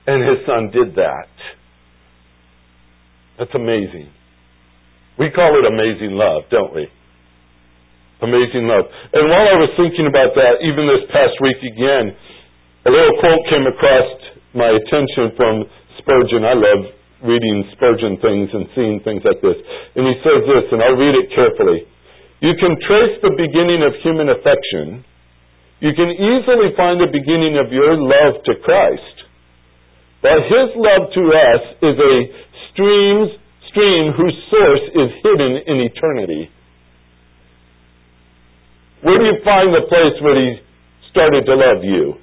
And 0.06 0.22
his 0.22 0.46
son 0.46 0.70
did 0.72 0.94
that. 0.96 1.28
That's 3.38 3.54
amazing. 3.54 4.10
We 5.18 5.30
call 5.30 5.58
it 5.58 5.66
amazing 5.66 6.16
love, 6.16 6.44
don't 6.50 6.74
we? 6.74 6.88
Amazing 8.24 8.64
love. 8.64 8.88
And 9.12 9.28
while 9.28 9.44
I 9.44 9.56
was 9.60 9.72
thinking 9.76 10.08
about 10.08 10.32
that, 10.32 10.64
even 10.64 10.88
this 10.88 11.04
past 11.12 11.36
week 11.44 11.60
again, 11.60 12.16
a 12.86 12.90
little 12.90 13.12
quote 13.20 13.44
came 13.52 13.68
across 13.68 14.08
my 14.56 14.72
attention 14.72 15.36
from 15.36 15.68
Spurgeon. 16.00 16.48
I 16.48 16.56
love 16.56 16.96
reading 17.28 17.68
Spurgeon 17.76 18.16
things 18.24 18.48
and 18.56 18.64
seeing 18.72 19.04
things 19.04 19.20
like 19.20 19.44
this. 19.44 19.60
And 20.00 20.08
he 20.08 20.16
says 20.24 20.40
this, 20.48 20.64
and 20.72 20.80
I'll 20.80 20.96
read 20.96 21.12
it 21.12 21.28
carefully. 21.36 21.84
You 22.40 22.56
can 22.56 22.80
trace 22.88 23.20
the 23.20 23.36
beginning 23.36 23.84
of 23.84 23.92
human 24.00 24.32
affection. 24.32 25.04
You 25.84 25.92
can 25.92 26.08
easily 26.16 26.72
find 26.72 26.96
the 26.96 27.12
beginning 27.12 27.60
of 27.60 27.68
your 27.68 28.00
love 28.00 28.40
to 28.48 28.52
Christ. 28.64 29.16
But 30.24 30.40
his 30.48 30.72
love 30.72 31.12
to 31.12 31.22
us 31.36 31.62
is 31.84 31.96
a 32.00 32.14
stream, 32.72 33.16
stream 33.68 34.04
whose 34.16 34.36
source 34.48 34.84
is 35.04 35.08
hidden 35.20 35.52
in 35.68 35.84
eternity. 35.84 36.48
Where 39.06 39.22
do 39.22 39.24
you 39.24 39.38
find 39.46 39.70
the 39.70 39.86
place 39.86 40.18
where 40.18 40.34
he 40.34 40.58
started 41.14 41.46
to 41.46 41.54
love 41.54 41.84
you? 41.86 42.18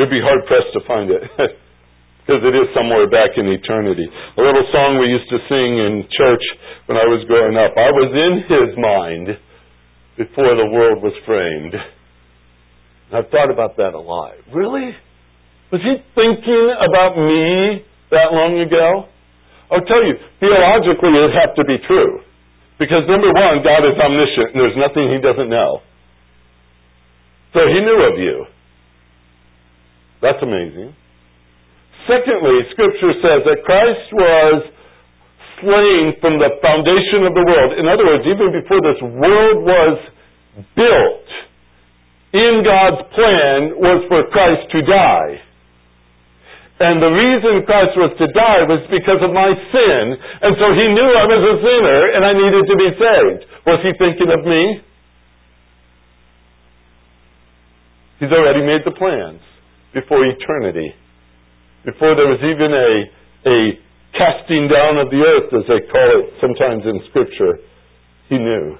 You'd 0.00 0.08
be 0.08 0.24
hard 0.24 0.40
pressed 0.48 0.72
to 0.72 0.80
find 0.88 1.10
it. 1.10 1.20
because 2.24 2.40
it 2.48 2.56
is 2.56 2.72
somewhere 2.72 3.04
back 3.10 3.36
in 3.36 3.44
eternity. 3.52 4.08
A 4.08 4.40
little 4.40 4.64
song 4.72 4.96
we 4.96 5.12
used 5.12 5.28
to 5.28 5.36
sing 5.44 5.76
in 5.84 6.08
church 6.16 6.44
when 6.86 6.96
I 6.96 7.04
was 7.04 7.20
growing 7.28 7.52
up. 7.60 7.76
I 7.76 7.92
was 7.92 8.08
in 8.08 8.34
his 8.48 8.72
mind 8.80 9.36
before 10.16 10.56
the 10.56 10.72
world 10.72 11.02
was 11.04 11.12
framed. 11.26 11.74
I've 13.12 13.28
thought 13.28 13.52
about 13.52 13.76
that 13.76 13.92
a 13.92 14.00
lot. 14.00 14.32
Really? 14.48 14.96
Was 15.70 15.82
he 15.84 16.00
thinking 16.16 16.72
about 16.80 17.20
me 17.20 17.84
that 18.16 18.32
long 18.32 18.56
ago? 18.64 19.12
I'll 19.72 19.88
tell 19.88 20.04
you, 20.04 20.20
theologically 20.38 21.16
it 21.16 21.22
would 21.24 21.38
have 21.40 21.56
to 21.56 21.64
be 21.64 21.80
true. 21.88 22.20
Because 22.78 23.08
number 23.08 23.32
one, 23.32 23.64
God 23.64 23.88
is 23.88 23.96
omniscient 23.96 24.52
and 24.52 24.58
there's 24.60 24.76
nothing 24.76 25.08
he 25.08 25.20
doesn't 25.24 25.48
know. 25.48 25.80
So 27.56 27.60
he 27.68 27.80
knew 27.80 28.00
of 28.12 28.18
you. 28.20 28.44
That's 30.20 30.40
amazing. 30.42 30.92
Secondly, 32.06 32.68
Scripture 32.72 33.14
says 33.22 33.40
that 33.48 33.64
Christ 33.64 34.06
was 34.12 34.56
slain 35.62 36.18
from 36.20 36.42
the 36.42 36.58
foundation 36.60 37.24
of 37.24 37.32
the 37.32 37.44
world. 37.46 37.78
In 37.78 37.86
other 37.86 38.04
words, 38.04 38.26
even 38.26 38.50
before 38.50 38.82
this 38.82 38.98
world 39.00 39.62
was 39.62 39.96
built, 40.74 41.28
in 42.34 42.64
God's 42.64 43.02
plan 43.14 43.58
was 43.78 44.04
for 44.08 44.26
Christ 44.32 44.68
to 44.72 44.80
die. 44.82 45.40
And 46.82 46.98
the 46.98 47.14
reason 47.14 47.62
Christ 47.62 47.94
was 47.94 48.10
to 48.18 48.26
die 48.34 48.66
was 48.66 48.82
because 48.90 49.22
of 49.22 49.30
my 49.30 49.54
sin. 49.70 50.04
And 50.18 50.58
so 50.58 50.66
he 50.74 50.90
knew 50.90 51.08
I 51.14 51.26
was 51.30 51.42
a 51.54 51.56
sinner 51.62 52.00
and 52.18 52.22
I 52.26 52.32
needed 52.34 52.64
to 52.66 52.74
be 52.74 52.90
saved. 52.98 53.40
Was 53.70 53.78
he 53.86 53.94
thinking 54.02 54.34
of 54.34 54.42
me? 54.42 54.82
He's 58.18 58.34
already 58.34 58.66
made 58.66 58.82
the 58.82 58.98
plans 58.98 59.38
before 59.94 60.26
eternity, 60.26 60.90
before 61.84 62.18
there 62.18 62.26
was 62.26 62.42
even 62.42 62.70
a, 62.74 62.90
a 63.46 63.56
casting 64.18 64.66
down 64.66 64.98
of 64.98 65.10
the 65.10 65.22
earth, 65.22 65.54
as 65.54 65.66
they 65.70 65.86
call 65.86 66.08
it 66.18 66.34
sometimes 66.40 66.82
in 66.82 66.98
Scripture, 67.10 67.62
he 68.28 68.38
knew. 68.38 68.76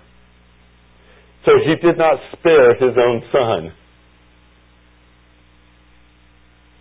So 1.45 1.53
he 1.63 1.75
did 1.87 1.99
not 1.99 2.19
spare 2.35 2.75
his 2.75 2.97
own 2.99 3.23
son. 3.31 3.73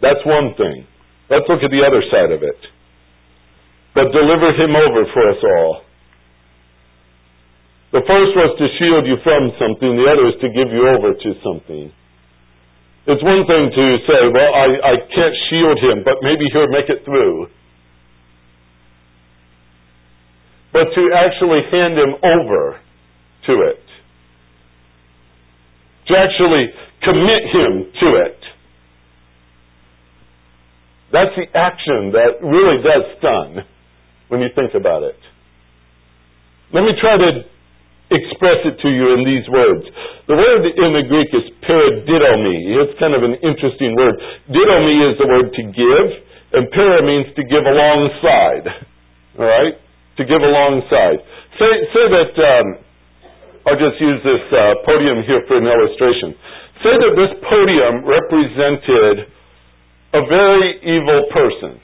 That's 0.02 0.26
one 0.26 0.56
thing. 0.58 0.88
Let's 1.32 1.48
look 1.48 1.63
at 1.63 1.72
the 1.72 1.80
other 1.80 2.04
side 2.12 2.36
of 2.36 2.44
it. 2.44 2.60
But 3.96 4.12
deliver 4.12 4.52
him 4.52 4.76
over 4.76 5.08
for 5.15 5.24
us 5.32 5.39
all. 5.39 5.88
The 7.96 8.04
first 8.04 8.32
was 8.36 8.52
to 8.60 8.67
shield 8.76 9.08
you 9.08 9.15
from 9.24 9.52
something, 9.56 9.96
the 9.96 10.08
other 10.12 10.28
is 10.28 10.39
to 10.44 10.52
give 10.52 10.72
you 10.76 10.91
over 10.91 11.15
to 11.15 11.30
something. 11.39 11.91
It's 13.08 13.24
one 13.24 13.48
thing 13.48 13.72
to 13.72 13.86
say, 14.08 14.22
well, 14.32 14.52
I, 14.52 14.67
I 14.91 14.96
can't 15.08 15.36
shield 15.48 15.80
him, 15.80 16.04
but 16.04 16.20
maybe 16.22 16.46
he'll 16.52 16.72
make 16.72 16.91
it 16.91 17.04
through. 17.04 17.48
But 20.72 20.91
to 20.96 21.04
actually 21.15 21.63
hand 21.72 21.96
him 21.96 22.15
over 22.24 22.80
to 23.48 23.54
it. 23.72 23.84
To 26.08 26.13
actually 26.15 26.72
commit 27.04 27.44
him 27.56 27.91
to 28.04 28.08
it. 28.20 28.40
That's 31.12 31.36
the 31.36 31.47
action 31.52 32.15
that 32.15 32.39
really 32.39 32.80
does 32.80 33.04
stun 33.19 33.67
when 34.32 34.39
you 34.39 34.47
think 34.56 34.71
about 34.74 35.04
it. 35.04 35.19
Let 36.71 36.88
me 36.88 36.95
try 37.04 37.19
to 37.19 37.43
express 38.12 38.63
it 38.63 38.80
to 38.80 38.89
you 38.91 39.15
in 39.19 39.28
these 39.28 39.43
words. 39.52 39.84
The 40.28 40.36
word 40.39 40.63
in 40.67 40.91
the 40.95 41.04
Greek 41.08 41.32
is 41.36 41.47
paradidomi. 41.67 42.80
It's 42.80 42.95
kind 43.00 43.12
of 43.12 43.24
an 43.24 43.36
interesting 43.43 43.95
word. 43.95 44.15
Didomi 44.47 44.97
is 45.12 45.15
the 45.19 45.28
word 45.28 45.47
to 45.52 45.63
give, 45.67 46.08
and 46.56 46.71
para 46.71 47.04
means 47.04 47.28
to 47.36 47.43
give 47.43 47.63
alongside. 47.63 48.67
All 49.39 49.47
right? 49.47 49.76
To 50.19 50.24
give 50.24 50.43
alongside. 50.43 51.24
Say, 51.60 51.71
say 51.91 52.06
that, 52.08 52.34
um, 52.39 52.67
I'll 53.67 53.80
just 53.80 54.00
use 54.00 54.19
this 54.24 54.43
uh, 54.52 54.80
podium 54.88 55.24
here 55.28 55.43
for 55.47 55.60
an 55.60 55.67
illustration. 55.67 56.36
Say 56.84 56.95
that 56.95 57.13
this 57.15 57.32
podium 57.47 58.04
represented 58.08 59.28
a 60.13 60.21
very 60.28 60.80
evil 60.84 61.26
person 61.32 61.80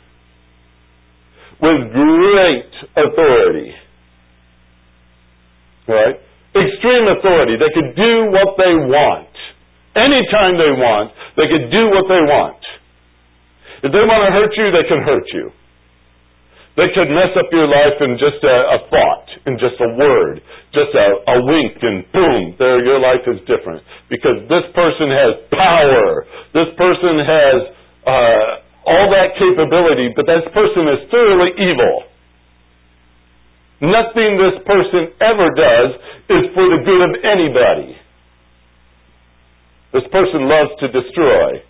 with 1.62 1.92
great 1.92 2.72
authority 2.96 3.74
Right? 5.88 6.20
Extreme 6.52 7.08
authority. 7.16 7.56
They 7.56 7.72
could 7.72 7.96
do 7.96 8.14
what 8.36 8.60
they 8.60 8.76
want. 8.76 9.32
Anytime 9.96 10.60
they 10.60 10.76
want, 10.76 11.16
they 11.40 11.48
could 11.48 11.72
do 11.72 11.84
what 11.90 12.06
they 12.12 12.22
want. 12.28 12.60
If 13.88 13.90
they 13.96 14.04
want 14.04 14.22
to 14.28 14.32
hurt 14.36 14.54
you, 14.60 14.68
they 14.76 14.86
can 14.86 15.02
hurt 15.02 15.28
you. 15.32 15.48
They 16.76 16.94
could 16.94 17.10
mess 17.10 17.34
up 17.34 17.50
your 17.50 17.66
life 17.66 17.98
in 18.06 18.22
just 18.22 18.38
a, 18.44 18.58
a 18.78 18.80
thought, 18.94 19.26
in 19.50 19.58
just 19.58 19.82
a 19.82 19.90
word, 19.98 20.44
just 20.78 20.94
a, 20.94 21.08
a 21.26 21.38
wink, 21.42 21.74
and 21.82 22.06
boom, 22.14 22.54
there 22.62 22.86
your 22.86 23.02
life 23.02 23.26
is 23.26 23.42
different. 23.50 23.82
Because 24.14 24.46
this 24.46 24.66
person 24.78 25.10
has 25.10 25.32
power. 25.50 26.30
This 26.54 26.70
person 26.78 27.18
has 27.26 27.58
uh, 28.08 28.64
all 28.88 29.12
that 29.12 29.36
capability, 29.36 30.16
but 30.16 30.24
this 30.24 30.48
person 30.56 30.88
is 30.96 31.12
thoroughly 31.12 31.52
evil. 31.60 32.08
Nothing 33.84 34.40
this 34.40 34.58
person 34.66 35.12
ever 35.20 35.52
does 35.54 35.90
is 36.32 36.44
for 36.56 36.66
the 36.72 36.80
good 36.88 37.02
of 37.04 37.12
anybody. 37.22 38.00
This 39.94 40.08
person 40.10 40.48
loves 40.48 40.72
to 40.80 40.88
destroy. 40.88 41.62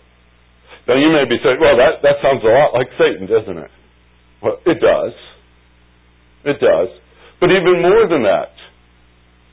Now 0.86 0.96
you 0.96 1.10
may 1.12 1.26
be 1.28 1.36
saying, 1.42 1.58
well, 1.60 1.76
that, 1.76 2.00
that 2.06 2.16
sounds 2.22 2.40
a 2.46 2.48
lot 2.48 2.72
like 2.72 2.88
Satan, 2.96 3.26
doesn't 3.26 3.58
it? 3.58 3.70
Well, 4.40 4.56
it 4.64 4.78
does. 4.80 5.12
It 6.46 6.58
does. 6.62 6.88
But 7.40 7.50
even 7.50 7.82
more 7.82 8.08
than 8.08 8.22
that. 8.22 8.54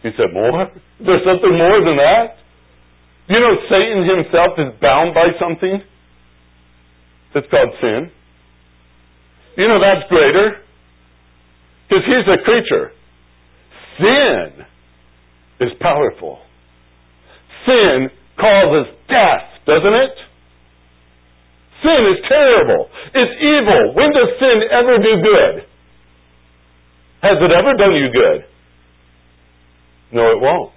He 0.02 0.14
said, 0.16 0.32
more? 0.34 0.70
There's 1.02 1.26
something 1.26 1.58
more 1.58 1.82
than 1.84 1.98
that? 1.98 2.38
You 3.28 3.42
know, 3.42 3.58
Satan 3.68 4.06
himself 4.06 4.54
is 4.62 4.80
bound 4.80 5.14
by 5.14 5.34
something 5.42 5.82
that's 7.36 7.48
called 7.52 7.76
sin. 7.82 8.10
You 9.58 9.68
know 9.68 9.80
that's 9.80 10.08
greater. 10.08 10.64
Because 11.88 12.04
he's 12.08 12.26
a 12.32 12.40
creature. 12.48 12.92
Sin 14.00 14.66
is 15.68 15.72
powerful. 15.80 16.40
Sin 17.68 18.10
causes 18.40 18.96
death, 19.08 19.48
doesn't 19.68 19.94
it? 19.94 20.16
Sin 21.84 22.02
is 22.16 22.20
terrible. 22.28 22.90
It's 23.14 23.36
evil. 23.44 23.94
When 23.94 24.12
does 24.12 24.32
sin 24.40 24.64
ever 24.72 24.98
do 24.98 25.22
good? 25.22 25.56
Has 27.22 27.38
it 27.42 27.52
ever 27.52 27.74
done 27.78 27.96
you 27.96 28.10
good? 28.12 28.46
No, 30.12 30.32
it 30.32 30.42
won't. 30.42 30.72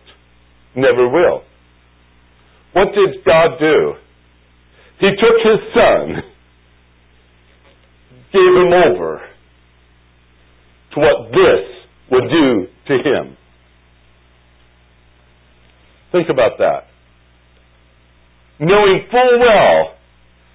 Never 0.74 1.08
will. 1.08 1.42
What 2.72 2.88
did 2.94 3.24
God 3.24 3.58
do? 3.58 3.94
He 5.00 5.10
took 5.10 5.36
his 5.44 5.60
son, 5.74 6.22
gave 8.32 8.52
him 8.54 8.72
over 8.72 9.22
to 10.94 11.00
what 11.00 11.30
this 11.32 11.64
would 12.10 12.28
do 12.30 12.66
to 12.88 12.94
him. 13.02 13.36
Think 16.12 16.28
about 16.28 16.58
that. 16.58 16.88
Knowing 18.60 19.06
full 19.10 19.38
well 19.40 19.94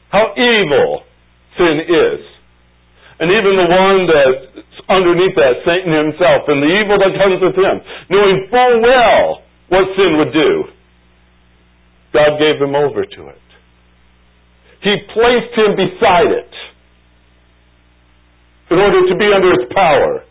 how 0.09 0.33
evil 0.37 1.03
sin 1.57 1.81
is. 1.89 2.21
And 3.19 3.29
even 3.29 3.53
the 3.55 3.69
one 3.69 3.99
that's 4.09 4.73
underneath 4.89 5.35
that, 5.37 5.61
Satan 5.65 5.93
himself, 5.93 6.49
and 6.49 6.61
the 6.61 6.71
evil 6.81 6.97
that 6.97 7.13
comes 7.13 7.39
with 7.41 7.55
him, 7.55 7.75
knowing 8.09 8.47
full 8.49 8.81
well 8.81 9.41
what 9.69 9.85
sin 9.95 10.17
would 10.17 10.33
do, 10.33 10.69
God 12.13 12.37
gave 12.37 12.61
him 12.61 12.75
over 12.75 13.05
to 13.05 13.21
it. 13.29 13.45
He 14.81 14.93
placed 15.13 15.53
him 15.55 15.77
beside 15.77 16.29
it 16.29 16.51
in 18.73 18.81
order 18.81 19.05
to 19.05 19.15
be 19.15 19.29
under 19.29 19.53
its 19.53 19.69
power, 19.69 20.25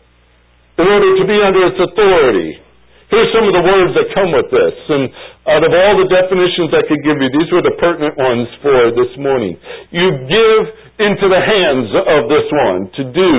in 0.75 0.83
order 0.83 1.15
to 1.15 1.23
be 1.23 1.37
under 1.39 1.63
its 1.71 1.79
authority. 1.79 2.59
Here's 3.07 3.31
some 3.31 3.47
of 3.47 3.55
the 3.55 3.63
words 3.63 3.95
that 3.95 4.11
come 4.11 4.35
with 4.35 4.49
this. 4.51 4.75
And 4.89 5.07
out 5.47 5.63
of 5.63 5.71
all 5.71 5.93
the 6.01 6.09
definitions 6.11 6.75
I 6.75 6.83
could 6.83 6.99
give 7.07 7.23
you, 7.23 7.29
these 7.29 7.49
were 7.55 7.63
the 7.63 7.77
pertinent 7.79 8.17
ones 8.19 8.49
for 8.59 8.91
this 8.91 9.13
morning. 9.15 9.55
You 9.95 10.27
give 10.27 10.63
into 10.97 11.29
the 11.29 11.39
hands 11.39 11.87
of 11.93 12.21
this 12.27 12.47
one 12.51 12.79
to 12.99 13.03
do 13.15 13.33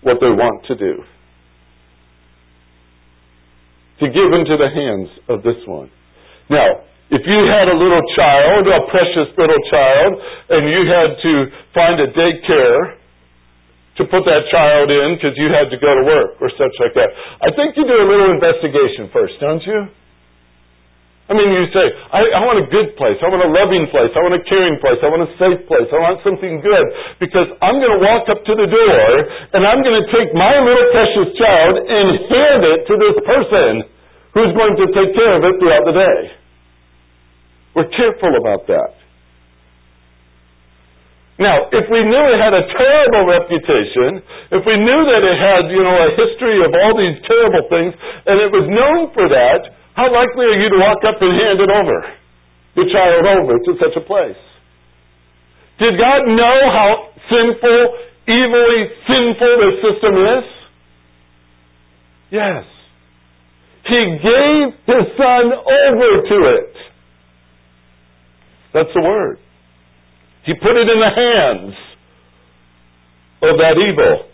what 0.00 0.16
they 0.22 0.32
want 0.32 0.64
to 0.70 0.74
do. 0.78 1.02
To 4.00 4.06
give 4.06 4.30
into 4.32 4.54
the 4.56 4.70
hands 4.70 5.08
of 5.28 5.42
this 5.42 5.60
one. 5.66 5.90
Now, 6.48 6.86
if 7.10 7.26
you 7.26 7.40
had 7.50 7.66
a 7.68 7.76
little 7.76 8.06
child, 8.14 8.70
a 8.70 8.86
precious 8.86 9.28
little 9.34 9.62
child, 9.66 10.10
and 10.50 10.62
you 10.70 10.80
had 10.86 11.10
to 11.20 11.32
find 11.74 11.96
a 12.00 12.08
daycare 12.14 13.02
to 13.96 14.02
put 14.08 14.28
that 14.28 14.44
child 14.52 14.92
in 14.92 15.16
because 15.16 15.32
you 15.40 15.48
had 15.48 15.72
to 15.72 15.78
go 15.80 15.88
to 15.88 16.04
work 16.04 16.36
or 16.40 16.52
such 16.52 16.74
like 16.80 16.92
that. 16.94 17.08
I 17.40 17.48
think 17.56 17.76
you 17.80 17.84
do 17.88 17.96
a 17.96 18.08
little 18.08 18.30
investigation 18.32 19.08
first, 19.12 19.40
don't 19.40 19.64
you? 19.64 19.88
I 21.26 21.34
mean, 21.34 21.50
you 21.50 21.66
say, 21.74 21.82
I, 22.14 22.38
I 22.38 22.40
want 22.46 22.62
a 22.62 22.68
good 22.70 22.94
place. 22.94 23.18
I 23.18 23.26
want 23.26 23.42
a 23.42 23.50
loving 23.50 23.90
place. 23.90 24.14
I 24.14 24.22
want 24.22 24.38
a 24.38 24.44
caring 24.46 24.78
place. 24.78 25.02
I 25.02 25.10
want 25.10 25.26
a 25.26 25.32
safe 25.42 25.58
place. 25.66 25.90
I 25.90 25.98
want 25.98 26.22
something 26.22 26.62
good 26.62 26.86
because 27.18 27.50
I'm 27.58 27.82
going 27.82 27.98
to 27.98 28.02
walk 28.04 28.30
up 28.30 28.46
to 28.46 28.54
the 28.54 28.68
door 28.70 29.02
and 29.50 29.66
I'm 29.66 29.82
going 29.82 29.98
to 29.98 30.06
take 30.14 30.30
my 30.38 30.54
little 30.62 30.86
precious 30.94 31.34
child 31.34 31.82
and 31.82 32.06
hand 32.30 32.62
it 32.62 32.80
to 32.86 32.94
this 32.94 33.16
person 33.26 33.70
who's 34.38 34.54
going 34.54 34.78
to 34.78 34.86
take 34.94 35.10
care 35.18 35.34
of 35.34 35.42
it 35.42 35.58
throughout 35.58 35.84
the 35.90 35.96
day. 35.98 36.18
We're 37.74 37.90
careful 37.90 38.30
about 38.38 38.70
that. 38.70 39.05
Now, 41.36 41.68
if 41.68 41.84
we 41.92 42.00
knew 42.00 42.24
it 42.32 42.40
had 42.40 42.56
a 42.56 42.64
terrible 42.64 43.28
reputation, 43.28 44.24
if 44.56 44.64
we 44.64 44.76
knew 44.80 45.00
that 45.04 45.20
it 45.20 45.36
had, 45.36 45.68
you 45.68 45.84
know, 45.84 45.92
a 45.92 46.10
history 46.16 46.64
of 46.64 46.72
all 46.72 46.96
these 46.96 47.20
terrible 47.28 47.64
things, 47.68 47.92
and 48.24 48.40
it 48.40 48.48
was 48.48 48.64
known 48.72 49.12
for 49.12 49.28
that, 49.28 49.68
how 49.92 50.08
likely 50.08 50.48
are 50.48 50.56
you 50.56 50.72
to 50.72 50.80
walk 50.80 51.04
up 51.04 51.20
and 51.20 51.32
hand 51.36 51.60
it 51.60 51.68
over, 51.68 51.98
the 52.80 52.88
child 52.88 53.24
over 53.28 53.52
to 53.52 53.70
such 53.76 53.96
a 54.00 54.04
place? 54.04 54.40
Did 55.76 56.00
God 56.00 56.24
know 56.24 56.58
how 56.72 57.12
sinful, 57.28 57.80
evilly 58.32 58.82
sinful 59.04 59.52
this 59.60 59.76
system 59.84 60.14
is? 60.16 60.44
Yes. 62.32 62.64
He 63.84 64.00
gave 64.24 64.64
His 64.88 65.04
Son 65.20 65.44
over 65.52 66.10
to 66.32 66.36
it. 66.56 66.72
That's 68.72 68.92
the 68.94 69.02
word. 69.02 69.38
He 70.46 70.54
put 70.54 70.78
it 70.78 70.86
in 70.88 71.00
the 71.02 71.10
hands 71.10 71.74
of 73.42 73.58
that 73.58 73.74
evil. 73.82 74.30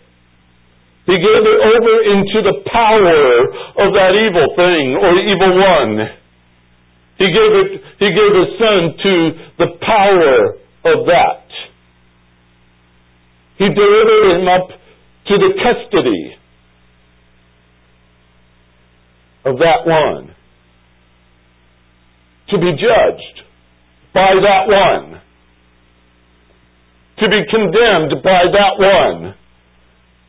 He 1.07 1.17
gave 1.17 1.41
it 1.41 1.59
over 1.73 1.93
into 2.13 2.39
the 2.45 2.61
power 2.69 3.49
of 3.81 3.89
that 3.97 4.13
evil 4.13 4.47
thing 4.55 4.93
or 4.93 5.11
evil 5.17 5.53
one. 5.57 5.93
He 7.17 7.25
gave 7.25 7.53
it, 7.65 7.81
he 7.97 8.09
gave 8.13 8.31
his 8.31 8.51
son 8.61 8.81
to 9.01 9.13
the 9.57 9.69
power 9.81 10.53
of 10.85 11.05
that. 11.07 11.49
He 13.57 13.69
delivered 13.73 14.37
him 14.37 14.47
up 14.47 14.69
to 14.69 15.37
the 15.37 15.51
custody 15.65 16.35
of 19.45 19.57
that 19.57 19.87
one. 19.87 20.35
To 22.49 22.59
be 22.59 22.71
judged 22.73 23.41
by 24.13 24.35
that 24.35 24.67
one 24.67 25.21
to 27.23 27.29
be 27.31 27.39
condemned 27.47 28.19
by 28.19 28.43
that 28.51 28.75
one, 28.75 29.33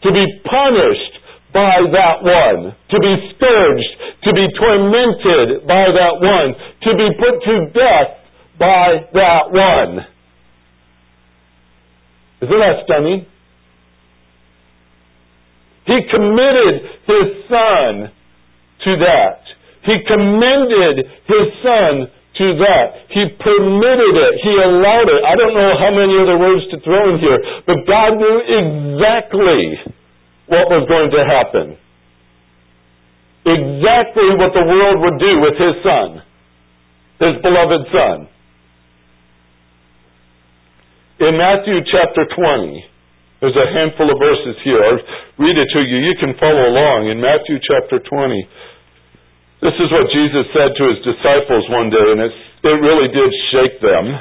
to 0.07 0.13
be 0.15 0.25
punished 0.47 1.15
by 1.53 1.83
that 1.91 2.23
one, 2.23 2.71
to 2.71 2.99
be 3.03 3.15
scourged, 3.35 3.93
to 4.23 4.31
be 4.31 4.47
tormented 4.55 5.67
by 5.67 5.91
that 5.91 6.23
one, 6.23 6.55
to 6.87 6.91
be 6.95 7.09
put 7.19 7.43
to 7.43 7.67
death 7.75 8.15
by 8.61 9.11
that 9.13 9.51
one. 9.51 10.07
Isn't 12.43 12.63
that 12.63 12.85
stunning? 12.85 13.27
He 15.87 15.99
committed 16.15 16.75
his 17.11 17.27
son 17.51 18.13
to 18.85 18.97
that. 19.03 19.41
He 19.83 19.97
commended 20.07 21.07
his 21.27 21.47
son 21.59 22.07
to 22.35 22.47
that. 22.67 22.87
He 23.15 23.23
permitted 23.39 24.15
it. 24.19 24.33
He 24.43 24.55
allowed 24.59 25.07
it. 25.07 25.21
I 25.23 25.35
don't 25.39 25.55
know 25.55 25.73
how 25.79 25.91
many 25.95 26.15
other 26.19 26.39
words 26.39 26.67
to 26.75 26.77
throw 26.83 27.15
in 27.15 27.23
here, 27.23 27.39
but 27.67 27.87
God 27.87 28.19
knew 28.19 28.39
exactly 28.43 29.95
what 30.51 30.67
was 30.67 30.85
going 30.91 31.11
to 31.15 31.23
happen. 31.23 31.67
Exactly 33.45 34.29
what 34.41 34.51
the 34.57 34.67
world 34.67 34.99
would 35.05 35.19
do 35.21 35.33
with 35.47 35.57
His 35.61 35.75
Son, 35.85 36.09
His 37.23 37.35
beloved 37.45 37.83
Son. 37.93 38.17
In 41.21 41.39
Matthew 41.39 41.79
chapter 41.87 42.27
20, 42.35 42.85
there's 43.41 43.55
a 43.55 43.69
handful 43.71 44.11
of 44.11 44.19
verses 44.19 44.57
here. 44.65 44.83
I'll 44.83 45.05
read 45.39 45.55
it 45.55 45.69
to 45.77 45.81
you. 45.87 45.99
You 46.03 46.15
can 46.19 46.35
follow 46.41 46.67
along. 46.67 47.07
In 47.13 47.21
Matthew 47.21 47.61
chapter 47.63 48.01
20, 48.01 48.49
this 49.65 49.73
is 49.81 49.89
what 49.89 50.13
Jesus 50.13 50.45
said 50.53 50.77
to 50.77 50.85
his 50.93 51.01
disciples 51.09 51.65
one 51.73 51.89
day, 51.89 52.05
and 52.13 52.21
it 52.21 52.79
really 52.85 53.09
did 53.09 53.31
shake 53.49 53.81
them. 53.81 54.21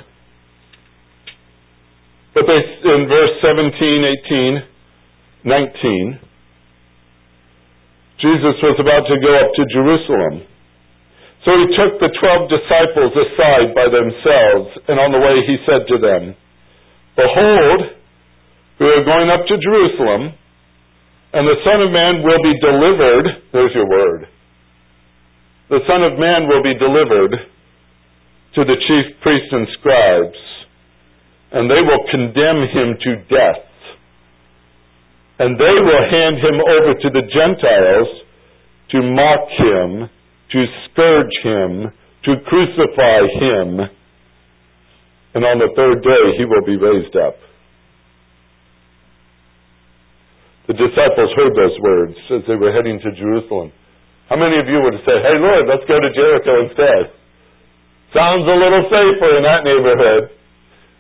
But 2.32 2.48
they, 2.48 2.60
in 2.64 3.12
verse 3.12 3.36
17, 3.44 3.76
18, 4.24 4.64
19, 5.44 6.20
Jesus 8.24 8.56
was 8.64 8.80
about 8.80 9.04
to 9.12 9.20
go 9.20 9.32
up 9.44 9.52
to 9.52 9.64
Jerusalem. 9.68 10.48
So 11.44 11.52
he 11.60 11.68
took 11.76 12.00
the 12.00 12.16
twelve 12.24 12.48
disciples 12.48 13.12
aside 13.12 13.76
by 13.76 13.92
themselves, 13.92 14.80
and 14.88 14.96
on 14.96 15.12
the 15.12 15.20
way 15.20 15.44
he 15.44 15.60
said 15.68 15.84
to 15.92 16.00
them, 16.00 16.40
Behold, 17.20 18.00
we 18.80 18.88
are 18.88 19.04
going 19.04 19.28
up 19.28 19.44
to 19.44 19.56
Jerusalem, 19.60 20.32
and 21.36 21.44
the 21.44 21.60
Son 21.68 21.84
of 21.84 21.92
Man 21.92 22.24
will 22.24 22.40
be 22.40 22.56
delivered, 22.64 23.44
there's 23.52 23.76
your 23.76 23.92
word, 23.92 24.32
the 25.74 25.82
Son 25.90 26.06
of 26.06 26.22
Man 26.22 26.46
will 26.46 26.62
be 26.62 26.78
delivered 26.78 27.34
to 28.54 28.62
the 28.62 28.78
chief 28.78 29.06
priests 29.26 29.50
and 29.50 29.66
scribes, 29.82 30.38
and 31.50 31.66
they 31.66 31.82
will 31.82 32.06
condemn 32.14 32.62
him 32.70 32.94
to 33.02 33.12
death. 33.26 33.66
And 35.42 35.58
they 35.58 35.78
will 35.82 36.04
hand 36.14 36.38
him 36.38 36.62
over 36.62 36.94
to 36.94 37.10
the 37.10 37.26
Gentiles 37.26 38.10
to 38.94 39.02
mock 39.02 39.50
him, 39.58 40.10
to 40.54 40.60
scourge 40.86 41.36
him, 41.42 41.90
to 42.30 42.32
crucify 42.46 43.26
him. 43.42 43.90
And 45.34 45.42
on 45.42 45.58
the 45.58 45.74
third 45.74 46.04
day 46.06 46.38
he 46.38 46.46
will 46.46 46.62
be 46.62 46.78
raised 46.78 47.18
up. 47.18 47.42
The 50.68 50.78
disciples 50.78 51.34
heard 51.36 51.58
those 51.58 51.80
words 51.82 52.18
as 52.30 52.42
they 52.48 52.56
were 52.62 52.72
heading 52.72 53.00
to 53.02 53.12
Jerusalem. 53.18 53.74
How 54.30 54.38
many 54.40 54.58
of 54.60 54.68
you 54.68 54.80
would 54.80 54.94
have 54.96 55.06
said, 55.06 55.20
hey, 55.20 55.36
Lord, 55.36 55.68
let's 55.68 55.84
go 55.88 56.00
to 56.00 56.10
Jericho 56.16 56.68
instead? 56.70 57.12
Sounds 58.16 58.46
a 58.48 58.56
little 58.56 58.86
safer 58.88 59.32
in 59.38 59.44
that 59.44 59.66
neighborhood. 59.66 60.30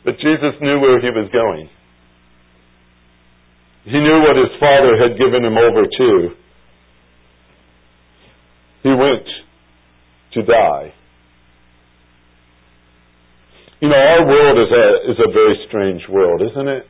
But 0.03 0.19
Jesus 0.19 0.59
knew 0.59 0.79
where 0.79 0.99
he 0.99 1.09
was 1.09 1.29
going. 1.31 1.69
He 3.85 3.99
knew 3.99 4.19
what 4.21 4.35
his 4.35 4.51
Father 4.59 4.97
had 4.99 5.17
given 5.17 5.45
him 5.45 5.57
over 5.57 5.83
to. 5.83 6.29
He 8.83 8.89
went 8.89 9.27
to 10.33 10.43
die. 10.43 10.93
You 13.79 13.89
know, 13.89 13.95
our 13.95 14.25
world 14.25 14.57
is 14.59 14.71
a, 14.71 15.11
is 15.11 15.19
a 15.19 15.31
very 15.31 15.55
strange 15.67 16.01
world, 16.09 16.41
isn't 16.41 16.67
it? 16.67 16.85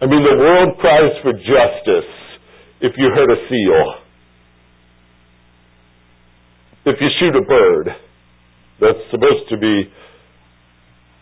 I 0.00 0.06
mean, 0.06 0.22
the 0.22 0.38
world 0.38 0.78
cries 0.78 1.14
for 1.22 1.32
justice 1.32 2.10
if 2.80 2.92
you 2.96 3.10
hurt 3.14 3.30
a 3.30 3.48
seal 3.48 4.07
if 6.88 7.00
you 7.00 7.08
shoot 7.20 7.36
a 7.36 7.44
bird 7.44 7.88
that's 8.80 9.04
supposed 9.10 9.48
to 9.50 9.56
be 9.58 9.90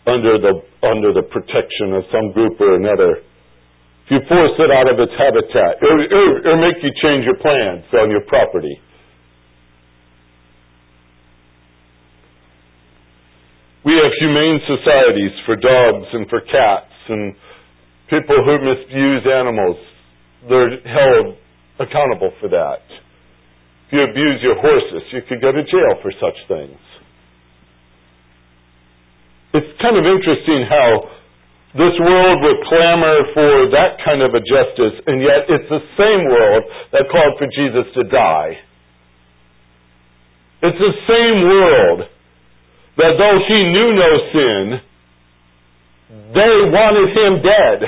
under 0.07 0.39
the 0.39 0.53
under 0.87 1.11
the 1.11 1.25
protection 1.27 1.91
of 1.93 2.07
some 2.11 2.31
group 2.31 2.55
or 2.61 2.75
another. 2.79 3.19
If 4.07 4.11
you 4.15 4.19
force 4.31 4.55
it 4.55 4.71
out 4.71 4.87
of 4.87 4.95
its 5.03 5.11
habitat, 5.19 5.83
or, 5.83 5.95
or 6.47 6.55
make 6.63 6.79
you 6.79 6.91
change 7.03 7.27
your 7.27 7.35
plans 7.43 7.83
on 7.91 8.09
your 8.09 8.23
property. 8.23 8.79
We 13.83 13.93
have 13.99 14.11
humane 14.19 14.59
societies 14.63 15.35
for 15.45 15.55
dogs 15.55 16.07
and 16.13 16.27
for 16.29 16.39
cats 16.41 16.91
and 17.09 17.35
people 18.09 18.35
who 18.43 18.59
misuse 18.63 19.23
animals. 19.27 19.77
They're 20.47 20.79
held 20.87 21.35
accountable 21.79 22.31
for 22.39 22.47
that. 22.47 22.83
If 23.87 23.93
you 23.93 24.03
abuse 24.03 24.43
your 24.43 24.59
horses, 24.59 25.07
you 25.13 25.21
could 25.29 25.41
go 25.41 25.51
to 25.51 25.63
jail 25.63 25.93
for 26.03 26.11
such 26.19 26.35
things. 26.47 26.79
It's 29.53 29.81
kind 29.81 29.95
of 29.95 30.03
interesting 30.03 30.67
how 30.67 31.07
this 31.71 31.95
world 32.03 32.43
would 32.43 32.59
clamor 32.67 33.17
for 33.33 33.71
that 33.71 34.03
kind 34.03 34.21
of 34.21 34.35
a 34.35 34.43
justice, 34.43 34.99
and 35.07 35.21
yet 35.23 35.47
it's 35.47 35.69
the 35.69 35.83
same 35.95 36.27
world 36.27 36.63
that 36.91 37.07
called 37.09 37.39
for 37.39 37.47
Jesus 37.47 37.87
to 37.95 38.03
die. 38.11 38.59
It's 40.63 40.77
the 40.77 40.95
same 41.07 41.47
world 41.47 41.99
that 42.97 43.13
though 43.15 43.39
he 43.47 43.59
knew 43.71 43.89
no 43.93 44.11
sin, 44.33 44.63
they 46.33 46.53
wanted 46.75 47.07
him 47.15 47.33
dead. 47.39 47.79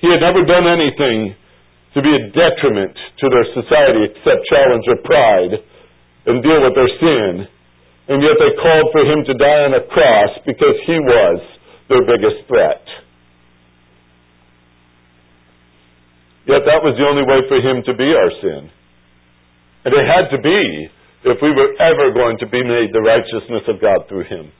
He 0.00 0.10
had 0.10 0.20
never 0.20 0.44
done 0.44 0.66
anything 0.66 1.36
to 1.94 2.00
be 2.00 2.12
a 2.12 2.22
detriment 2.32 2.96
to 3.20 3.26
their 3.28 3.46
society 3.52 4.08
except 4.08 4.48
challenge 4.48 4.84
their 4.88 5.02
pride 5.04 5.52
and 6.26 6.42
deal 6.42 6.60
with 6.64 6.74
their 6.74 6.92
sin. 7.00 7.32
And 8.08 8.18
yet 8.22 8.36
they 8.40 8.52
called 8.56 8.88
for 8.92 9.04
him 9.04 9.24
to 9.28 9.34
die 9.36 9.62
on 9.68 9.74
a 9.76 9.84
cross 9.86 10.32
because 10.46 10.76
he 10.88 10.96
was 10.98 11.38
their 11.88 12.04
biggest 12.08 12.48
threat. 12.48 12.82
Yet 16.48 16.66
that 16.66 16.82
was 16.82 16.98
the 16.98 17.06
only 17.06 17.22
way 17.22 17.44
for 17.46 17.60
him 17.62 17.84
to 17.86 17.94
be 17.94 18.08
our 18.10 18.32
sin. 18.42 18.62
And 19.84 19.92
it 19.94 20.06
had 20.06 20.26
to 20.34 20.40
be 20.42 20.60
if 21.22 21.38
we 21.38 21.54
were 21.54 21.78
ever 21.78 22.10
going 22.10 22.38
to 22.42 22.48
be 22.50 22.62
made 22.64 22.90
the 22.90 23.04
righteousness 23.04 23.62
of 23.70 23.78
God 23.78 24.08
through 24.08 24.26
him. 24.26 24.50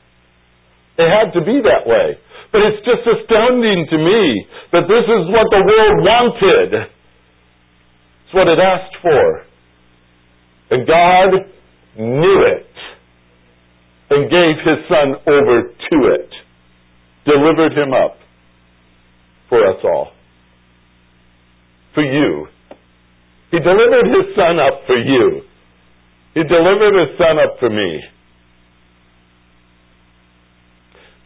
It 0.95 1.09
had 1.09 1.35
to 1.35 1.41
be 1.43 1.59
that 1.59 1.83
way. 1.83 2.15
But 2.53 2.61
it's 2.69 2.85
just 2.85 3.03
astounding 3.03 3.89
to 3.89 3.97
me 3.97 4.23
that 4.71 4.85
this 4.85 5.05
is 5.09 5.23
what 5.33 5.47
the 5.49 5.63
world 5.65 5.97
wanted. 6.05 6.69
It's 8.33 8.37
what 8.39 8.47
it 8.47 8.57
asked 8.57 8.97
for. 9.03 9.45
And 10.71 10.87
God 10.87 11.29
knew 11.99 12.45
it 12.47 12.67
and 14.09 14.29
gave 14.29 14.55
his 14.65 14.87
son 14.89 15.15
over 15.27 15.61
to 15.61 16.15
it, 16.15 16.29
delivered 17.25 17.77
him 17.77 17.93
up 17.93 18.17
for 19.49 19.67
us 19.67 19.77
all. 19.83 20.13
For 21.93 22.01
you. 22.01 22.47
He 23.51 23.59
delivered 23.59 24.07
his 24.07 24.35
son 24.35 24.57
up 24.59 24.81
for 24.87 24.97
you. 24.97 25.41
He 26.33 26.41
delivered 26.41 27.07
his 27.07 27.17
son 27.19 27.37
up 27.37 27.59
for 27.59 27.69
me. 27.69 28.01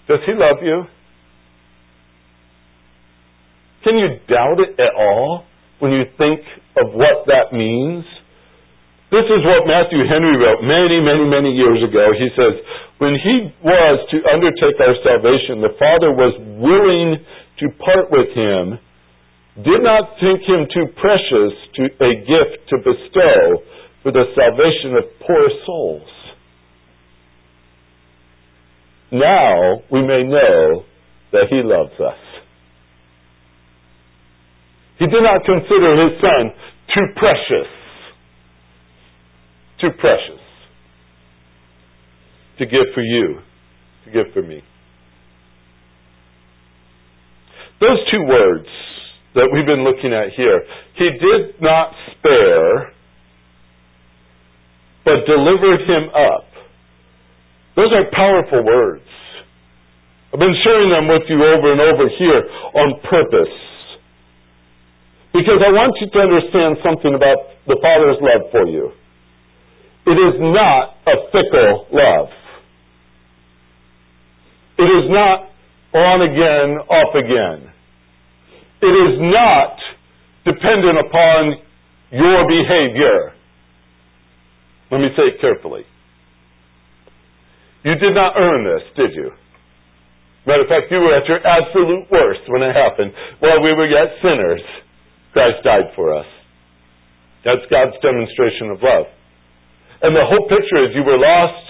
Does 0.09 0.19
he 0.25 0.33
love 0.33 0.57
you? 0.61 0.83
Can 3.85 3.95
you 3.95 4.07
doubt 4.27 4.59
it 4.59 4.77
at 4.77 4.93
all 4.93 5.46
when 5.79 5.91
you 5.91 6.05
think 6.17 6.41
of 6.77 6.93
what 6.93 7.25
that 7.27 7.53
means? 7.53 8.05
This 9.09 9.23
is 9.23 9.41
what 9.45 9.63
Matthew 9.63 10.03
Henry 10.03 10.35
wrote 10.35 10.61
many, 10.67 10.99
many, 10.99 11.23
many 11.23 11.51
years 11.55 11.79
ago. 11.79 12.11
He 12.11 12.27
says, 12.35 12.59
when 12.99 13.15
he 13.15 13.53
was 13.63 13.95
to 14.11 14.17
undertake 14.27 14.75
our 14.83 14.97
salvation, 15.05 15.63
the 15.63 15.77
Father 15.79 16.11
was 16.11 16.35
willing 16.59 17.15
to 17.15 17.65
part 17.79 18.11
with 18.11 18.29
him, 18.35 18.79
did 19.63 19.81
not 19.81 20.17
think 20.19 20.43
him 20.43 20.67
too 20.73 20.91
precious 20.99 21.53
to 21.79 21.83
a 22.03 22.11
gift 22.25 22.67
to 22.69 22.75
bestow, 22.83 23.63
for 24.03 24.11
the 24.11 24.25
salvation 24.35 24.95
of 24.95 25.03
poor 25.25 25.49
souls. 25.65 26.09
Now 29.11 29.81
we 29.91 30.01
may 30.01 30.23
know 30.23 30.83
that 31.31 31.47
he 31.49 31.61
loves 31.63 31.93
us. 31.99 32.26
He 34.99 35.05
did 35.05 35.21
not 35.21 35.45
consider 35.45 36.09
his 36.09 36.19
son 36.21 36.51
too 36.93 37.05
precious, 37.15 37.69
too 39.79 39.91
precious 39.99 40.41
to 42.57 42.65
give 42.65 42.87
for 42.95 43.01
you, 43.01 43.39
to 44.05 44.11
give 44.11 44.33
for 44.33 44.41
me. 44.41 44.63
Those 47.79 47.99
two 48.09 48.23
words 48.23 48.65
that 49.35 49.47
we've 49.53 49.67
been 49.67 49.83
looking 49.83 50.13
at 50.13 50.33
here, 50.35 50.63
he 50.95 51.09
did 51.11 51.61
not 51.61 51.93
spare 52.11 52.93
but 55.05 55.23
delivered 55.23 55.87
him 55.87 56.09
up. 56.09 56.43
Those 57.77 57.93
are 57.93 58.11
powerful 58.11 58.65
words. 58.65 59.07
I've 60.33 60.39
been 60.39 60.57
sharing 60.65 60.89
them 60.91 61.07
with 61.07 61.23
you 61.29 61.39
over 61.39 61.71
and 61.71 61.79
over 61.79 62.09
here 62.19 62.43
on 62.75 62.99
purpose. 63.07 63.66
Because 65.37 65.61
I 65.61 65.69
want 65.69 65.93
you 66.01 66.09
to 66.09 66.17
understand 66.17 66.81
something 66.81 67.13
about 67.13 67.37
the 67.69 67.77
Father's 67.77 68.17
love 68.25 68.49
for 68.49 68.65
you. 68.65 68.89
It 70.09 70.17
is 70.17 70.33
not 70.41 70.97
a 71.05 71.29
fickle 71.29 71.85
love. 71.93 72.33
It 74.81 74.89
is 74.89 75.05
not 75.13 75.53
on 75.93 76.25
again, 76.25 76.81
off 76.89 77.13
again. 77.13 77.69
It 78.81 78.95
is 78.97 79.13
not 79.29 79.77
dependent 80.41 81.05
upon 81.05 81.61
your 82.09 82.41
behavior. 82.49 83.37
Let 84.89 85.01
me 85.01 85.09
say 85.13 85.37
it 85.37 85.41
carefully. 85.41 85.85
You 87.85 87.93
did 87.93 88.15
not 88.15 88.33
earn 88.37 88.65
this, 88.65 88.81
did 88.95 89.13
you? 89.13 89.29
Matter 90.47 90.63
of 90.63 90.67
fact, 90.67 90.89
you 90.89 90.97
were 90.97 91.13
at 91.13 91.27
your 91.29 91.45
absolute 91.45 92.09
worst 92.09 92.41
when 92.47 92.63
it 92.63 92.73
happened. 92.73 93.13
While 93.37 93.61
we 93.61 93.73
were 93.73 93.85
yet 93.85 94.17
sinners, 94.23 94.61
Christ 95.37 95.61
died 95.61 95.93
for 95.93 96.17
us. 96.17 96.25
That's 97.45 97.61
God's 97.69 97.93
demonstration 98.01 98.73
of 98.73 98.81
love. 98.81 99.05
And 100.01 100.17
the 100.17 100.25
whole 100.25 100.49
picture 100.49 100.81
is 100.81 100.97
you 100.97 101.05
were 101.05 101.21
lost, 101.21 101.67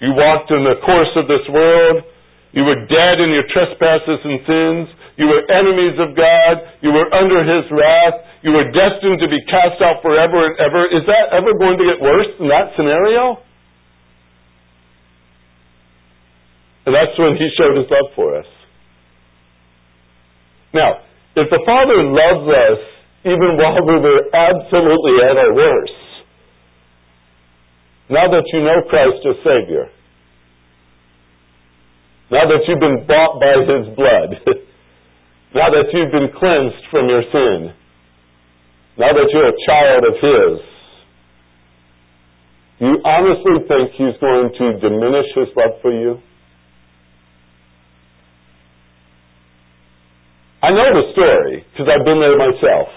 you 0.00 0.16
walked 0.16 0.48
in 0.48 0.64
the 0.64 0.80
course 0.80 1.12
of 1.20 1.28
this 1.28 1.44
world, 1.52 2.08
you 2.56 2.64
were 2.64 2.80
dead 2.88 3.20
in 3.20 3.28
your 3.36 3.44
trespasses 3.52 4.20
and 4.24 4.40
sins, 4.48 4.86
you 5.20 5.28
were 5.28 5.44
enemies 5.44 6.00
of 6.00 6.16
God. 6.16 6.54
You 6.80 6.90
were 6.90 7.08
under 7.12 7.44
His 7.44 7.68
wrath. 7.68 8.16
You 8.40 8.52
were 8.56 8.64
destined 8.72 9.20
to 9.20 9.28
be 9.28 9.38
cast 9.44 9.80
out 9.84 10.00
forever 10.00 10.48
and 10.48 10.56
ever. 10.58 10.88
Is 10.88 11.04
that 11.04 11.36
ever 11.36 11.52
going 11.52 11.76
to 11.78 11.84
get 11.84 12.00
worse 12.00 12.32
than 12.38 12.48
that 12.48 12.72
scenario? 12.76 13.44
And 16.86 16.94
that's 16.96 17.12
when 17.20 17.36
He 17.36 17.48
showed 17.60 17.76
His 17.76 17.86
love 17.92 18.10
for 18.16 18.38
us. 18.40 18.48
Now, 20.72 21.04
if 21.36 21.48
the 21.50 21.62
Father 21.64 21.98
loves 22.04 22.46
us 22.48 22.80
even 23.24 23.56
while 23.56 23.82
we 23.86 23.96
were 24.00 24.28
absolutely 24.34 25.14
at 25.24 25.36
our 25.36 25.54
worst, 25.54 25.92
now 28.10 28.28
that 28.28 28.44
you 28.52 28.60
know 28.60 28.82
Christ 28.88 29.24
as 29.24 29.36
Savior, 29.44 29.88
now 32.30 32.48
that 32.48 32.64
you've 32.66 32.80
been 32.80 33.06
bought 33.06 33.40
by 33.40 33.54
His 33.64 33.96
blood, 33.96 34.56
Now 35.54 35.68
that 35.68 35.84
you've 35.92 36.10
been 36.10 36.32
cleansed 36.32 36.84
from 36.90 37.12
your 37.12 37.20
sin, 37.28 37.76
now 38.96 39.12
that 39.12 39.28
you're 39.36 39.52
a 39.52 39.60
child 39.68 40.02
of 40.08 40.14
His, 40.16 40.52
you 42.80 42.96
honestly 43.04 43.60
think 43.68 43.92
He's 43.92 44.16
going 44.16 44.48
to 44.48 44.80
diminish 44.80 45.28
His 45.36 45.52
love 45.54 45.76
for 45.82 45.92
you? 45.92 46.24
I 50.62 50.70
know 50.70 50.88
the 50.94 51.10
story 51.10 51.66
because 51.72 51.90
I've 51.90 52.06
been 52.06 52.22
there 52.22 52.38
myself. 52.38 52.88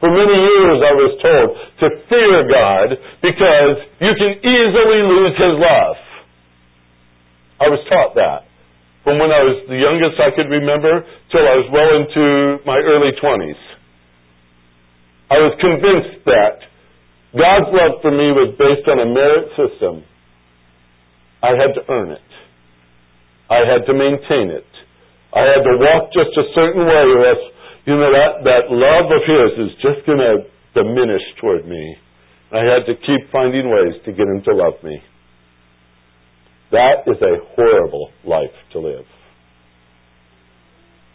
For 0.00 0.08
many 0.08 0.32
years 0.32 0.78
I 0.80 0.94
was 0.96 1.12
told 1.20 1.48
to 1.84 1.86
fear 2.08 2.36
God 2.48 2.88
because 3.20 3.76
you 4.00 4.12
can 4.16 4.32
easily 4.40 5.00
lose 5.04 5.36
His 5.36 5.54
love. 5.60 5.96
I 7.60 7.68
was 7.68 7.84
taught 7.92 8.16
that 8.16 8.48
from 9.04 9.20
when 9.20 9.28
I 9.28 9.44
was 9.44 9.68
the 9.68 9.76
youngest 9.76 10.16
I 10.16 10.32
could 10.32 10.48
remember 10.48 11.04
till 11.28 11.44
I 11.44 11.60
was 11.60 11.68
well 11.68 11.92
into 11.92 12.64
my 12.64 12.80
early 12.80 13.12
20s. 13.20 13.60
I 15.30 15.38
was 15.44 15.52
convinced 15.60 16.24
that 16.24 16.64
God's 17.36 17.70
love 17.70 18.00
for 18.00 18.10
me 18.10 18.32
was 18.32 18.56
based 18.56 18.88
on 18.88 18.98
a 18.98 19.08
merit 19.12 19.52
system. 19.60 20.04
I 21.42 21.52
had 21.52 21.76
to 21.76 21.82
earn 21.92 22.10
it. 22.12 22.30
I 23.48 23.60
had 23.68 23.84
to 23.86 23.92
maintain 23.92 24.50
it. 24.50 24.69
I 25.30 25.42
had 25.46 25.62
to 25.62 25.74
walk 25.78 26.10
just 26.10 26.34
a 26.34 26.46
certain 26.54 26.82
way 26.82 27.04
or 27.06 27.22
else, 27.26 27.44
you 27.86 27.94
know, 27.94 28.10
that, 28.10 28.42
that 28.42 28.64
love 28.70 29.06
of 29.10 29.22
His 29.22 29.70
is 29.70 29.72
just 29.78 30.06
going 30.06 30.18
to 30.18 30.46
diminish 30.74 31.22
toward 31.40 31.66
me. 31.66 31.96
I 32.50 32.66
had 32.66 32.82
to 32.90 32.94
keep 32.98 33.30
finding 33.30 33.70
ways 33.70 33.94
to 34.04 34.10
get 34.10 34.26
Him 34.26 34.42
to 34.42 34.52
love 34.54 34.82
me. 34.82 34.98
That 36.72 37.06
is 37.06 37.18
a 37.22 37.42
horrible 37.54 38.10
life 38.26 38.54
to 38.72 38.78
live. 38.78 39.06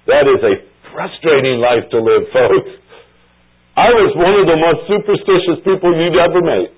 That 0.07 0.27
is 0.27 0.43
a 0.43 0.55
frustrating 0.91 1.59
life 1.59 1.87
to 1.91 1.99
live, 1.99 2.27
folks. 2.31 2.71
I 3.75 3.91
was 3.91 4.15
one 4.15 4.35
of 4.39 4.47
the 4.47 4.55
most 4.55 4.87
superstitious 4.87 5.59
people 5.63 5.91
you'd 5.91 6.15
ever 6.15 6.39
meet. 6.39 6.74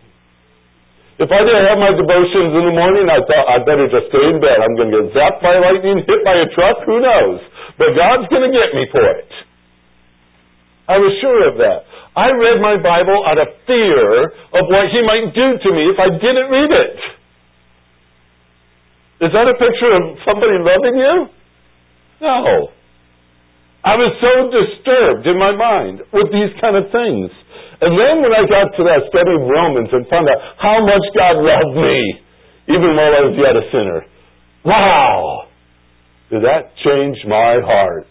If 1.17 1.34
I 1.34 1.41
didn't 1.41 1.65
have 1.65 1.82
my 1.82 1.97
devotions 1.97 2.53
in 2.53 2.63
the 2.69 2.75
morning, 2.77 3.10
I 3.10 3.17
thought 3.25 3.45
I'd 3.49 3.65
better 3.65 3.89
just 3.89 4.13
stay 4.13 4.21
in 4.21 4.38
bed. 4.38 4.62
I'm 4.62 4.77
going 4.77 4.93
to 4.93 5.01
get 5.01 5.17
zapped 5.17 5.41
by 5.41 5.58
lightning, 5.58 6.06
hit 6.06 6.21
by 6.21 6.38
a 6.38 6.45
truck, 6.53 6.86
who 6.86 7.01
knows? 7.01 7.41
But 7.82 7.97
God's 7.97 8.30
going 8.30 8.45
to 8.45 8.53
get 8.53 8.69
me 8.77 8.86
for 8.93 9.01
it. 9.01 9.32
I 10.86 11.01
was 11.01 11.10
sure 11.17 11.49
of 11.49 11.58
that. 11.58 11.89
I 12.13 12.30
read 12.34 12.62
my 12.62 12.77
Bible 12.77 13.17
out 13.25 13.41
of 13.41 13.49
fear 13.65 14.30
of 14.30 14.63
what 14.69 14.93
He 14.93 15.01
might 15.01 15.34
do 15.34 15.47
to 15.58 15.69
me 15.73 15.89
if 15.89 15.97
I 15.97 16.10
didn't 16.21 16.49
read 16.53 16.71
it. 16.73 16.97
Is 19.25 19.34
that 19.34 19.49
a 19.49 19.58
picture 19.58 19.91
of 19.97 20.21
somebody 20.21 20.62
loving 20.62 21.01
you? 21.01 21.15
No. 22.21 22.69
I 23.82 23.97
was 23.97 24.13
so 24.21 24.53
disturbed 24.53 25.25
in 25.25 25.38
my 25.38 25.53
mind 25.53 26.01
with 26.13 26.30
these 26.30 26.53
kind 26.62 26.77
of 26.77 26.89
things. 26.93 27.34
And 27.81 27.93
then 27.93 28.25
when 28.25 28.33
I 28.33 28.43
got 28.49 28.73
to 28.73 28.83
that 28.89 29.05
study 29.13 29.37
of 29.37 29.45
Romans 29.45 29.89
and 29.93 30.07
found 30.09 30.25
out 30.25 30.41
how 30.57 30.81
much 30.81 31.05
God 31.13 31.37
loved 31.37 31.77
me, 31.77 31.97
even 32.73 32.97
while 32.97 33.13
I 33.13 33.21
was 33.29 33.35
yet 33.37 33.53
a 33.53 33.65
sinner, 33.69 34.01
wow! 34.65 35.47
Did 36.29 36.43
that 36.43 36.73
change 36.83 37.17
my 37.29 37.61
heart? 37.63 38.09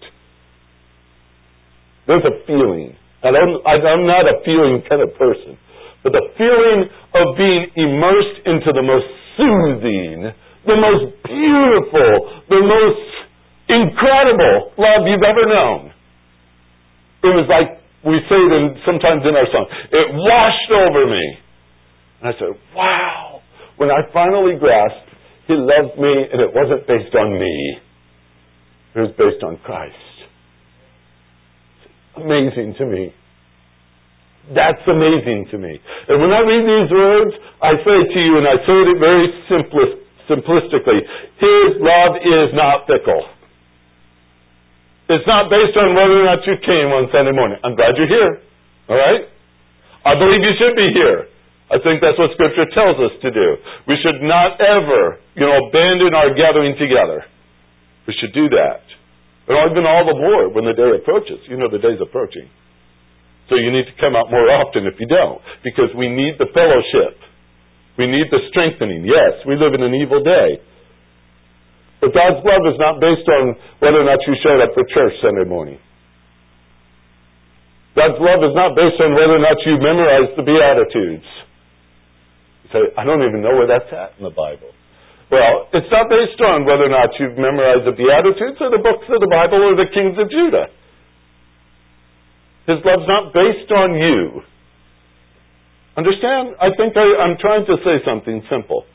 There's 2.06 2.24
a 2.24 2.46
feeling. 2.46 2.94
I 3.22 3.34
don't, 3.34 3.58
I'm 3.66 4.06
not 4.06 4.24
a 4.30 4.38
feeling 4.46 4.86
kind 4.88 5.02
of 5.02 5.10
person. 5.18 5.58
But 6.06 6.14
the 6.14 6.22
feeling 6.38 6.86
of 7.18 7.34
being 7.36 7.66
immersed 7.74 8.46
into 8.46 8.70
the 8.70 8.86
most 8.86 9.10
soothing, 9.34 10.30
the 10.62 10.78
most 10.78 11.10
beautiful, 11.26 12.10
the 12.48 12.62
most 12.62 13.06
incredible 13.68 14.70
love 14.78 15.02
you've 15.10 15.26
ever 15.26 15.44
known. 15.50 15.90
It 17.26 17.34
was 17.34 17.50
like 17.50 17.75
we 18.06 18.22
say 18.30 18.38
it 18.38 18.52
in, 18.54 18.78
sometimes 18.86 19.26
in 19.26 19.34
our 19.34 19.48
song. 19.50 19.66
It 19.90 20.08
washed 20.14 20.70
over 20.70 21.10
me. 21.10 21.26
And 22.22 22.30
I 22.30 22.32
said, 22.38 22.54
wow. 22.74 23.42
When 23.76 23.90
I 23.90 24.06
finally 24.14 24.54
grasped, 24.58 25.10
He 25.46 25.54
loved 25.54 25.98
me 25.98 26.14
and 26.32 26.40
it 26.40 26.54
wasn't 26.54 26.86
based 26.86 27.14
on 27.14 27.38
me. 27.38 27.78
It 28.94 29.00
was 29.00 29.12
based 29.18 29.42
on 29.44 29.58
Christ. 29.66 29.94
It's 32.16 32.24
Amazing 32.24 32.74
to 32.78 32.86
me. 32.86 33.12
That's 34.54 34.80
amazing 34.86 35.50
to 35.50 35.58
me. 35.58 35.74
And 36.08 36.22
when 36.22 36.30
I 36.30 36.40
read 36.46 36.62
these 36.62 36.90
words, 36.94 37.34
I 37.60 37.74
say 37.82 37.98
to 38.14 38.20
you, 38.22 38.38
and 38.38 38.46
I 38.46 38.56
say 38.62 38.78
it 38.86 38.98
very 39.02 39.26
simplistically, 40.30 41.02
His 41.42 41.82
love 41.82 42.14
is 42.22 42.54
not 42.54 42.86
fickle. 42.86 43.26
It's 45.06 45.26
not 45.26 45.46
based 45.46 45.78
on 45.78 45.94
whether 45.94 46.18
or 46.18 46.26
not 46.26 46.42
you 46.42 46.58
came 46.66 46.90
on 46.90 47.06
Sunday 47.14 47.30
morning. 47.30 47.62
I'm 47.62 47.78
glad 47.78 47.94
you're 47.94 48.10
here. 48.10 48.42
All 48.90 48.98
right? 48.98 49.22
I 50.02 50.18
believe 50.18 50.42
you 50.42 50.54
should 50.58 50.74
be 50.74 50.90
here. 50.94 51.30
I 51.70 51.82
think 51.82 51.98
that's 51.98 52.18
what 52.18 52.30
Scripture 52.34 52.66
tells 52.74 52.98
us 52.98 53.14
to 53.22 53.30
do. 53.30 53.48
We 53.90 53.98
should 54.02 54.22
not 54.22 54.58
ever, 54.62 55.18
you 55.34 55.42
know, 55.46 55.66
abandon 55.66 56.14
our 56.14 56.30
gathering 56.34 56.78
together. 56.78 57.26
We 58.06 58.14
should 58.18 58.34
do 58.34 58.50
that. 58.54 58.82
And 59.46 59.54
even 59.70 59.86
all 59.86 60.06
the 60.06 60.18
more 60.18 60.50
when 60.50 60.66
the 60.66 60.74
day 60.74 60.90
approaches. 60.94 61.42
You 61.46 61.58
know 61.58 61.70
the 61.70 61.82
day's 61.82 62.02
approaching. 62.02 62.50
So 63.46 63.54
you 63.54 63.70
need 63.70 63.86
to 63.86 63.96
come 64.02 64.18
out 64.18 64.30
more 64.30 64.50
often 64.50 64.90
if 64.90 64.98
you 64.98 65.06
don't. 65.06 65.38
Because 65.62 65.90
we 65.94 66.10
need 66.10 66.34
the 66.38 66.50
fellowship. 66.50 67.18
We 67.94 68.10
need 68.10 68.26
the 68.30 68.42
strengthening. 68.50 69.06
Yes, 69.06 69.42
we 69.46 69.54
live 69.54 69.74
in 69.74 69.82
an 69.86 69.94
evil 69.94 70.22
day. 70.22 70.58
But 72.06 72.14
God's 72.14 72.38
love 72.46 72.62
is 72.70 72.78
not 72.78 73.02
based 73.02 73.26
on 73.26 73.58
whether 73.82 73.98
or 73.98 74.06
not 74.06 74.22
you 74.30 74.38
showed 74.38 74.62
up 74.62 74.70
for 74.78 74.86
church 74.94 75.10
Sunday 75.18 75.42
morning. 75.42 75.82
God's 77.98 78.22
love 78.22 78.46
is 78.46 78.54
not 78.54 78.78
based 78.78 79.02
on 79.02 79.10
whether 79.18 79.34
or 79.34 79.42
not 79.42 79.58
you 79.66 79.74
memorized 79.74 80.38
the 80.38 80.46
Beatitudes. 80.46 81.26
You 82.62 82.68
say, 82.70 82.82
I 82.94 83.02
don't 83.02 83.26
even 83.26 83.42
know 83.42 83.58
where 83.58 83.66
that's 83.66 83.90
at 83.90 84.14
in 84.18 84.22
the 84.22 84.30
Bible. 84.30 84.70
Well, 85.34 85.66
it's 85.74 85.90
not 85.90 86.06
based 86.06 86.38
on 86.46 86.62
whether 86.62 86.86
or 86.86 86.94
not 86.94 87.10
you've 87.18 87.34
memorized 87.34 87.90
the 87.90 87.98
Beatitudes 87.98 88.62
or 88.62 88.70
the 88.70 88.78
books 88.78 89.10
of 89.10 89.18
the 89.18 89.26
Bible 89.26 89.58
or 89.66 89.74
the 89.74 89.90
kings 89.90 90.14
of 90.14 90.30
Judah. 90.30 90.70
His 92.70 92.86
love's 92.86 93.10
not 93.10 93.34
based 93.34 93.66
on 93.74 93.98
you. 93.98 94.46
Understand? 95.98 96.54
I 96.62 96.70
think 96.78 96.94
I, 96.94 97.18
I'm 97.18 97.34
trying 97.42 97.66
to 97.66 97.74
say 97.82 97.98
something 98.06 98.46
simple. 98.46 98.86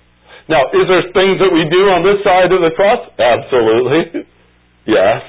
Now, 0.50 0.66
is 0.74 0.86
there 0.90 1.06
things 1.14 1.38
that 1.38 1.52
we 1.54 1.68
do 1.70 1.82
on 1.94 2.02
this 2.02 2.24
side 2.26 2.50
of 2.50 2.62
the 2.62 2.74
cross? 2.74 3.02
Absolutely. 3.20 4.26
yes. 4.98 5.22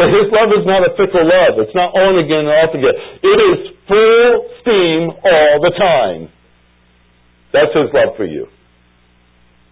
But 0.00 0.08
His 0.10 0.32
love 0.32 0.50
is 0.56 0.64
not 0.64 0.80
a 0.82 0.96
fickle 0.96 1.22
love. 1.22 1.60
It's 1.60 1.76
not 1.76 1.92
on 1.92 2.18
again 2.18 2.48
and 2.48 2.56
off 2.56 2.72
again. 2.72 2.96
It 3.20 3.38
is 3.52 3.58
full 3.84 4.30
steam 4.64 5.00
all 5.12 5.54
the 5.60 5.74
time. 5.76 6.32
That's 7.52 7.70
His 7.76 7.92
love 7.92 8.16
for 8.16 8.24
you. 8.24 8.48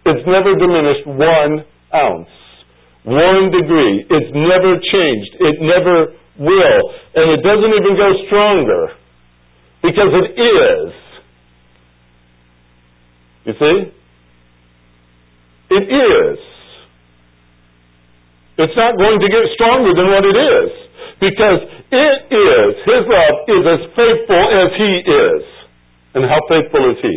It's 0.05 0.25
never 0.25 0.55
diminished 0.55 1.05
one 1.05 1.65
ounce, 1.93 2.33
one 3.03 3.51
degree. 3.51 4.05
It's 4.09 4.31
never 4.33 4.79
changed. 4.79 5.33
It 5.39 5.55
never 5.61 6.13
will. 6.39 6.81
And 7.13 7.25
it 7.35 7.41
doesn't 7.43 7.73
even 7.75 7.93
go 7.97 8.09
stronger 8.25 8.83
because 9.83 10.11
it 10.13 10.29
is. 10.39 11.08
You 13.45 13.53
see? 13.53 13.77
It 15.71 15.85
is. 15.85 16.39
It's 18.57 18.75
not 18.75 18.97
going 18.97 19.19
to 19.19 19.29
get 19.29 19.45
stronger 19.55 19.93
than 19.95 20.07
what 20.11 20.25
it 20.25 20.35
is. 20.35 20.71
Because 21.19 21.59
it 21.91 22.17
is, 22.31 22.69
His 22.83 23.03
love 23.07 23.35
is 23.47 23.63
as 23.67 23.81
faithful 23.95 24.45
as 24.51 24.69
He 24.77 24.93
is. 25.07 25.43
And 26.15 26.25
how 26.25 26.39
faithful 26.49 26.91
is 26.91 26.97
He? 27.01 27.15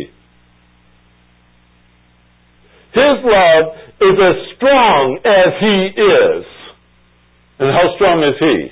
His 2.93 3.17
love 3.25 3.65
is 3.99 4.15
as 4.21 4.37
strong 4.55 5.19
as 5.25 5.49
He 5.59 5.77
is. 5.99 6.45
And 7.59 7.71
how 7.71 7.95
strong 7.95 8.23
is 8.23 8.35
He? 8.39 8.71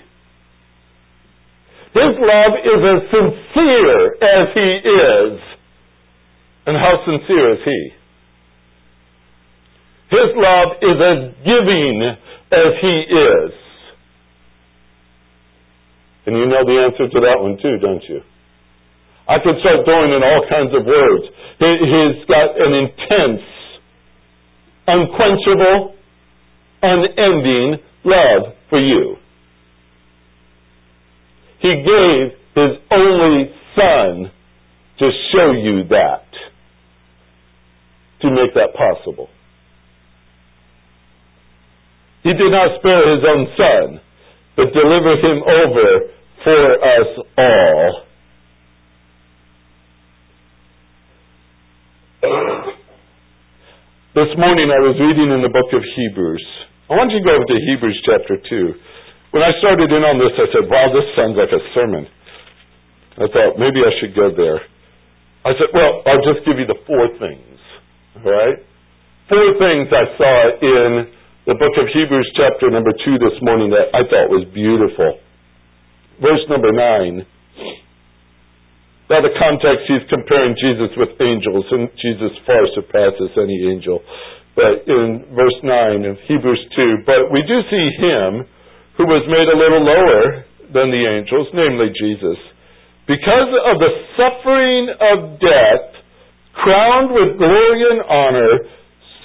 His 1.92 2.16
love 2.24 2.54
is 2.64 2.82
as 2.88 3.02
sincere 3.12 4.16
as 4.22 4.48
He 4.54 4.70
is. 4.88 5.51
And 6.66 6.78
how 6.78 7.04
sincere 7.06 7.54
is 7.54 7.60
he? 7.66 7.90
His 10.12 10.30
love 10.36 10.78
is 10.82 10.98
as 11.00 11.20
giving 11.44 12.16
as 12.52 12.72
he 12.82 12.96
is. 13.10 13.52
And 16.26 16.38
you 16.38 16.46
know 16.46 16.64
the 16.66 16.86
answer 16.86 17.08
to 17.10 17.20
that 17.22 17.42
one 17.42 17.58
too, 17.62 17.78
don't 17.82 18.04
you? 18.08 18.22
I 19.28 19.40
could 19.40 19.56
start 19.62 19.86
throwing 19.86 20.12
in 20.12 20.22
all 20.22 20.46
kinds 20.50 20.76
of 20.76 20.86
words. 20.86 21.24
He's 21.60 22.26
got 22.28 22.60
an 22.60 22.74
intense, 22.74 23.42
unquenchable, 24.88 25.96
unending 26.82 27.78
love 28.04 28.54
for 28.70 28.80
you. 28.80 29.16
He 31.62 31.70
gave 31.70 32.38
his 32.56 32.78
only 32.92 33.54
son 33.76 34.32
to 35.00 35.10
show 35.32 35.52
you 35.54 35.84
that 35.90 36.31
to 38.22 38.30
make 38.32 38.54
that 38.54 38.74
possible. 38.74 39.30
He 42.24 42.34
did 42.34 42.52
not 42.52 42.78
spare 42.80 43.02
his 43.18 43.24
own 43.26 43.48
son, 43.58 44.02
but 44.56 44.74
delivered 44.74 45.20
him 45.26 45.42
over 45.42 45.90
for 46.44 46.62
us 46.86 47.10
all. 47.38 48.06
This 54.14 54.28
morning 54.38 54.70
I 54.70 54.82
was 54.84 55.00
reading 55.00 55.32
in 55.32 55.42
the 55.42 55.50
book 55.50 55.72
of 55.72 55.82
Hebrews. 55.96 56.46
I 56.92 57.00
want 57.00 57.16
you 57.16 57.24
to 57.24 57.26
go 57.26 57.32
over 57.32 57.48
to 57.48 57.58
Hebrews 57.72 57.96
chapter 58.04 58.36
2. 58.38 58.74
When 59.32 59.42
I 59.42 59.56
started 59.64 59.88
in 59.88 60.04
on 60.04 60.20
this, 60.20 60.36
I 60.36 60.52
said, 60.52 60.68
wow, 60.68 60.92
this 60.92 61.08
sounds 61.16 61.40
like 61.40 61.56
a 61.56 61.64
sermon. 61.72 62.04
I 63.16 63.32
thought 63.32 63.56
maybe 63.56 63.80
I 63.80 63.96
should 64.04 64.12
go 64.12 64.28
there. 64.36 64.60
I 65.48 65.56
said, 65.56 65.72
well, 65.72 66.04
I'll 66.04 66.28
just 66.28 66.44
give 66.44 66.60
you 66.60 66.68
the 66.68 66.84
four 66.84 67.08
things. 67.16 67.61
Right? 68.20 68.60
Four 69.32 69.48
things 69.56 69.88
I 69.88 70.06
saw 70.20 70.36
in 70.60 70.90
the 71.48 71.56
book 71.56 71.72
of 71.80 71.88
Hebrews, 71.96 72.28
chapter 72.36 72.68
number 72.68 72.92
two, 72.92 73.16
this 73.18 73.40
morning 73.42 73.72
that 73.72 73.88
I 73.96 74.04
thought 74.04 74.28
was 74.28 74.44
beautiful. 74.52 75.18
Verse 76.20 76.44
number 76.52 76.76
nine. 76.76 77.24
Now, 79.08 79.20
the 79.20 79.36
context, 79.36 79.92
he's 79.92 80.08
comparing 80.08 80.56
Jesus 80.56 80.92
with 80.96 81.12
angels, 81.20 81.68
and 81.72 81.92
Jesus 82.00 82.32
far 82.48 82.64
surpasses 82.76 83.32
any 83.36 83.60
angel. 83.68 84.00
But 84.56 84.88
in 84.88 85.36
verse 85.36 85.60
9 85.64 86.08
of 86.08 86.16
Hebrews 86.28 86.64
2, 86.76 87.04
but 87.08 87.32
we 87.32 87.44
do 87.44 87.60
see 87.68 87.88
him 88.00 88.48
who 88.96 89.08
was 89.08 89.24
made 89.28 89.48
a 89.52 89.58
little 89.60 89.84
lower 89.84 90.48
than 90.72 90.92
the 90.92 91.04
angels, 91.08 91.48
namely 91.52 91.92
Jesus, 91.96 92.40
because 93.08 93.52
of 93.68 93.80
the 93.84 93.92
suffering 94.16 94.84
of 94.96 95.40
death 95.44 95.91
crowned 96.54 97.12
with 97.12 97.38
glory 97.38 97.82
and 97.92 98.02
honor, 98.08 98.54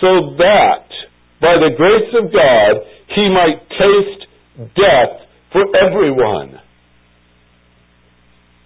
so 0.01 0.37
that 0.39 0.87
by 1.41 1.55
the 1.57 1.75
grace 1.77 2.13
of 2.15 2.33
God 2.33 2.73
he 3.15 3.29
might 3.31 3.61
taste 3.71 4.23
death 4.75 5.27
for 5.53 5.65
everyone. 5.77 6.61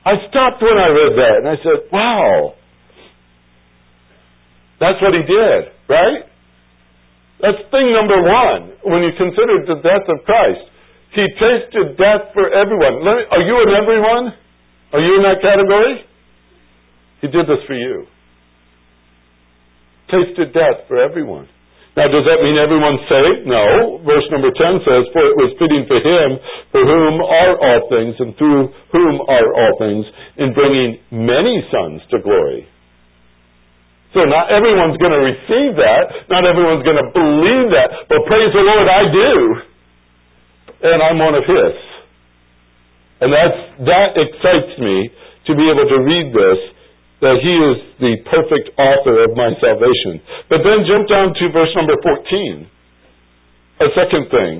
I 0.05 0.17
stopped 0.31 0.63
when 0.63 0.79
I 0.79 0.89
read 0.89 1.13
that 1.13 1.37
and 1.45 1.49
I 1.49 1.57
said, 1.63 1.79
wow. 1.93 2.55
That's 4.81 4.97
what 5.03 5.13
he 5.13 5.21
did, 5.21 5.61
right? 5.89 6.25
That's 7.41 7.61
thing 7.71 7.93
number 7.93 8.21
one 8.21 8.73
when 8.85 9.03
you 9.05 9.13
consider 9.17 9.61
the 9.69 9.81
death 9.85 10.09
of 10.09 10.25
Christ. 10.25 10.65
He 11.15 11.27
tasted 11.37 11.99
death 11.99 12.33
for 12.33 12.49
everyone. 12.49 13.05
Me, 13.05 13.15
are 13.31 13.43
you 13.43 13.57
an 13.61 13.77
everyone? 13.77 14.33
Are 14.93 15.01
you 15.01 15.17
in 15.17 15.23
that 15.23 15.43
category? 15.43 16.05
He 17.21 17.29
did 17.29 17.47
this 17.47 17.61
for 17.67 17.75
you. 17.75 18.07
Tasted 20.11 20.53
death 20.53 20.85
for 20.91 20.99
everyone. 20.99 21.47
Now, 21.99 22.07
does 22.07 22.23
that 22.23 22.39
mean 22.39 22.55
everyone's 22.55 23.03
saved? 23.11 23.51
No. 23.51 23.99
Verse 24.07 24.23
number 24.31 24.51
10 24.55 24.87
says, 24.87 25.11
For 25.11 25.23
it 25.27 25.37
was 25.39 25.51
fitting 25.59 25.91
for 25.91 25.99
him, 25.99 26.39
for 26.71 26.83
whom 26.87 27.19
are 27.19 27.55
all 27.59 27.81
things, 27.91 28.15
and 28.23 28.31
through 28.39 28.71
whom 28.95 29.15
are 29.27 29.49
all 29.55 29.75
things, 29.79 30.07
in 30.39 30.55
bringing 30.55 31.03
many 31.11 31.63
sons 31.71 31.99
to 32.15 32.23
glory. 32.23 32.71
So 34.15 34.23
not 34.27 34.51
everyone's 34.51 34.99
going 34.99 35.15
to 35.15 35.23
receive 35.23 35.79
that. 35.79 36.31
Not 36.31 36.47
everyone's 36.47 36.83
going 36.83 36.99
to 36.99 37.11
believe 37.11 37.69
that. 37.75 38.07
But 38.11 38.23
praise 38.27 38.51
the 38.55 38.63
Lord, 38.63 38.87
I 38.87 39.03
do. 39.11 39.31
And 40.91 40.99
I'm 41.03 41.19
one 41.19 41.35
of 41.35 41.47
His. 41.47 41.75
And 43.21 43.31
that's, 43.35 43.61
that 43.87 44.11
excites 44.15 44.75
me 44.79 45.11
to 45.47 45.53
be 45.59 45.67
able 45.69 45.87
to 45.91 45.99
read 46.03 46.33
this 46.33 46.61
that 47.21 47.37
he 47.45 47.53
is 47.53 47.77
the 48.01 48.15
perfect 48.29 48.73
author 48.81 49.29
of 49.29 49.37
my 49.37 49.53
salvation. 49.61 50.25
But 50.49 50.65
then 50.65 50.89
jump 50.89 51.09
down 51.09 51.37
to 51.37 51.45
verse 51.53 51.73
number 51.77 51.97
14. 52.01 52.67
A 53.81 53.89
second 53.97 54.25
thing. 54.33 54.53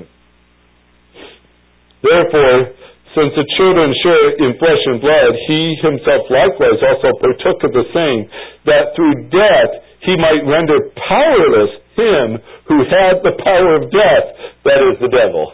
Therefore, 2.01 2.73
since 3.13 3.33
the 3.35 3.45
children 3.57 3.91
share 4.01 4.27
in 4.39 4.57
flesh 4.57 4.83
and 4.87 5.01
blood, 5.01 5.33
he 5.49 5.75
himself 5.83 6.25
likewise 6.31 6.79
also 6.79 7.11
partook 7.19 7.59
of 7.65 7.73
the 7.75 7.87
same, 7.91 8.29
that 8.65 8.95
through 8.95 9.29
death 9.29 9.71
he 10.05 10.17
might 10.17 10.41
render 10.45 10.79
powerless 10.95 11.81
him 11.97 12.39
who 12.71 12.77
had 12.87 13.19
the 13.21 13.35
power 13.43 13.77
of 13.77 13.91
death, 13.91 14.25
that 14.63 14.79
is 14.89 14.97
the 15.01 15.11
devil. 15.11 15.53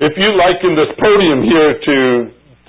If 0.00 0.14
you 0.16 0.30
liken 0.34 0.78
this 0.78 0.94
podium 0.94 1.42
here 1.42 1.72
to 1.74 1.98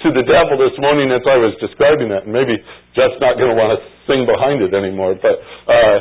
to 0.04 0.10
the 0.16 0.24
devil 0.24 0.56
this 0.56 0.76
morning 0.80 1.12
as 1.12 1.22
I 1.28 1.38
was 1.38 1.56
describing 1.60 2.10
that, 2.10 2.24
and 2.24 2.34
maybe 2.34 2.56
Jeff's 2.96 3.20
not 3.20 3.36
going 3.36 3.52
to 3.52 3.58
want 3.60 3.76
to 3.76 3.80
sing 4.08 4.24
behind 4.24 4.64
it 4.64 4.72
anymore, 4.72 5.20
but 5.20 5.36
uh, 5.68 5.96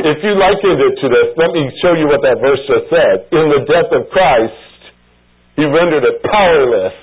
if 0.00 0.18
you 0.24 0.32
likened 0.36 0.80
it 0.80 0.94
to 1.00 1.06
this, 1.08 1.28
let 1.36 1.52
me 1.52 1.68
show 1.80 1.96
you 1.96 2.08
what 2.08 2.20
that 2.20 2.36
verse 2.40 2.60
just 2.68 2.88
said. 2.92 3.28
In 3.32 3.48
the 3.48 3.62
death 3.64 3.90
of 3.92 4.08
Christ, 4.12 4.80
he 5.56 5.64
rendered 5.64 6.04
it 6.04 6.22
powerless. 6.24 6.96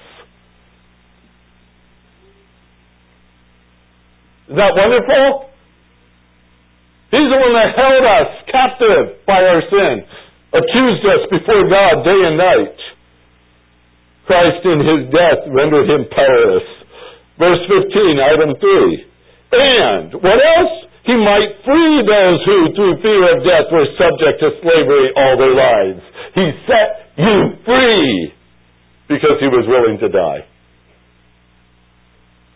Is 4.49 4.55
that 4.57 4.73
wonderful? 4.77 5.49
He's 7.09 7.29
the 7.29 7.39
one 7.41 7.53
that 7.53 7.77
held 7.77 8.03
us 8.05 8.29
captive 8.49 9.25
by 9.25 9.41
our 9.41 9.61
sin, 9.69 10.05
accused 10.53 11.05
us 11.05 11.21
before 11.29 11.65
God 11.69 12.05
day 12.05 12.19
and 12.25 12.37
night. 12.37 12.77
Christ 14.25 14.63
in 14.63 14.79
his 14.79 15.01
death 15.11 15.41
rendered 15.51 15.89
him 15.89 16.07
powerless. 16.11 16.67
Verse 17.37 17.63
15, 17.67 18.19
item 18.19 18.51
3. 18.55 19.13
And, 19.53 20.07
what 20.21 20.39
else? 20.39 20.75
He 21.03 21.15
might 21.19 21.51
free 21.67 21.95
those 22.07 22.39
who, 22.47 22.57
through 22.75 23.03
fear 23.03 23.35
of 23.35 23.43
death, 23.43 23.67
were 23.71 23.89
subject 23.99 24.39
to 24.39 24.55
slavery 24.63 25.11
all 25.19 25.35
their 25.35 25.51
lives. 25.51 25.99
He 26.33 26.45
set 26.63 27.11
you 27.19 27.59
free 27.67 28.33
because 29.09 29.37
he 29.43 29.51
was 29.51 29.67
willing 29.67 29.99
to 29.99 30.07
die. 30.07 30.47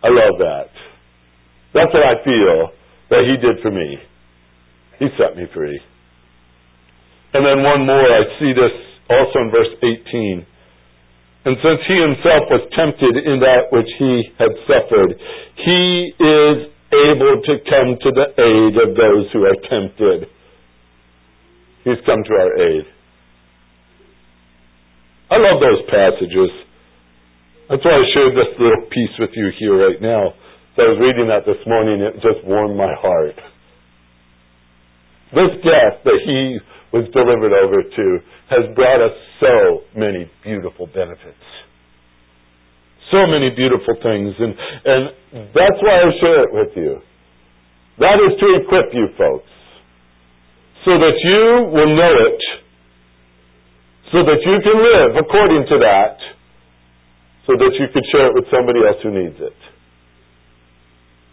I 0.04 0.08
love 0.08 0.40
that. 0.40 0.72
That's 1.74 1.92
what 1.92 2.08
I 2.08 2.24
feel 2.24 2.72
that 3.10 3.28
he 3.28 3.36
did 3.36 3.62
for 3.62 3.72
me. 3.72 4.00
He 5.00 5.08
set 5.20 5.36
me 5.36 5.44
free. 5.54 5.80
And 7.34 7.46
then 7.46 7.64
one 7.64 7.86
more, 7.86 8.08
I 8.08 8.24
see 8.40 8.54
this 8.56 8.72
also 9.10 9.40
in 9.44 9.52
verse 9.52 9.74
18. 10.08 10.46
And 11.48 11.56
since 11.64 11.80
he 11.88 11.96
himself 11.96 12.52
was 12.52 12.68
tempted 12.76 13.24
in 13.24 13.40
that 13.40 13.72
which 13.72 13.88
he 13.96 14.36
had 14.36 14.52
suffered, 14.68 15.16
he 15.64 16.12
is 16.12 16.58
able 16.92 17.40
to 17.40 17.54
come 17.64 17.96
to 18.04 18.10
the 18.12 18.28
aid 18.36 18.74
of 18.76 18.92
those 19.00 19.32
who 19.32 19.48
are 19.48 19.56
tempted. 19.72 20.28
He's 21.88 22.04
come 22.04 22.20
to 22.20 22.34
our 22.36 22.52
aid. 22.52 22.84
I 25.32 25.40
love 25.40 25.64
those 25.64 25.88
passages. 25.88 26.52
That's 27.72 27.80
why 27.80 27.96
I 27.96 28.04
shared 28.12 28.36
this 28.36 28.52
little 28.60 28.84
piece 28.92 29.16
with 29.16 29.32
you 29.32 29.48
here 29.56 29.88
right 29.88 30.02
now. 30.04 30.36
So 30.76 30.84
I 30.84 30.92
was 30.92 31.00
reading 31.00 31.32
that 31.32 31.48
this 31.48 31.64
morning, 31.64 32.04
it 32.04 32.20
just 32.20 32.44
warmed 32.44 32.76
my 32.76 32.92
heart. 32.92 33.40
This 35.32 35.64
death 35.64 36.04
that 36.04 36.20
he 36.28 36.60
was 36.94 37.06
delivered 37.12 37.52
over 37.52 37.84
to 37.84 38.06
has 38.50 38.64
brought 38.76 39.04
us 39.04 39.16
so 39.40 39.84
many 39.96 40.30
beautiful 40.44 40.88
benefits. 40.88 41.44
So 43.12 43.28
many 43.28 43.52
beautiful 43.52 43.96
things. 44.04 44.36
And, 44.40 44.54
and 44.84 45.02
that's 45.52 45.80
why 45.84 46.04
I 46.04 46.10
share 46.20 46.44
it 46.44 46.52
with 46.52 46.72
you. 46.76 47.00
That 48.00 48.20
is 48.20 48.40
to 48.40 48.48
equip 48.64 48.94
you 48.94 49.08
folks. 49.18 49.52
So 50.86 50.92
that 50.96 51.18
you 51.20 51.68
will 51.72 51.92
know 51.96 52.14
it. 52.32 52.42
So 54.12 54.24
that 54.24 54.40
you 54.40 54.56
can 54.64 54.78
live 54.80 55.12
according 55.20 55.68
to 55.68 55.78
that. 55.84 56.16
So 57.48 57.54
that 57.60 57.72
you 57.80 57.88
can 57.92 58.04
share 58.12 58.28
it 58.28 58.36
with 58.36 58.46
somebody 58.52 58.80
else 58.88 59.00
who 59.04 59.12
needs 59.12 59.40
it. 59.40 59.56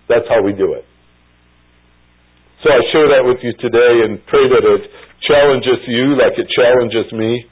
That's 0.09 0.27
how 0.29 0.43
we 0.43 0.53
do 0.53 0.75
it. 0.75 0.85
So 2.63 2.73
I 2.73 2.81
share 2.93 3.09
that 3.13 3.25
with 3.29 3.39
you 3.43 3.53
today 3.61 4.09
and 4.09 4.25
pray 4.27 4.49
that 4.49 4.65
it 4.65 4.83
challenges 5.27 5.81
you 5.87 6.17
like 6.17 6.39
it 6.39 6.49
challenges 6.53 7.13
me 7.13 7.45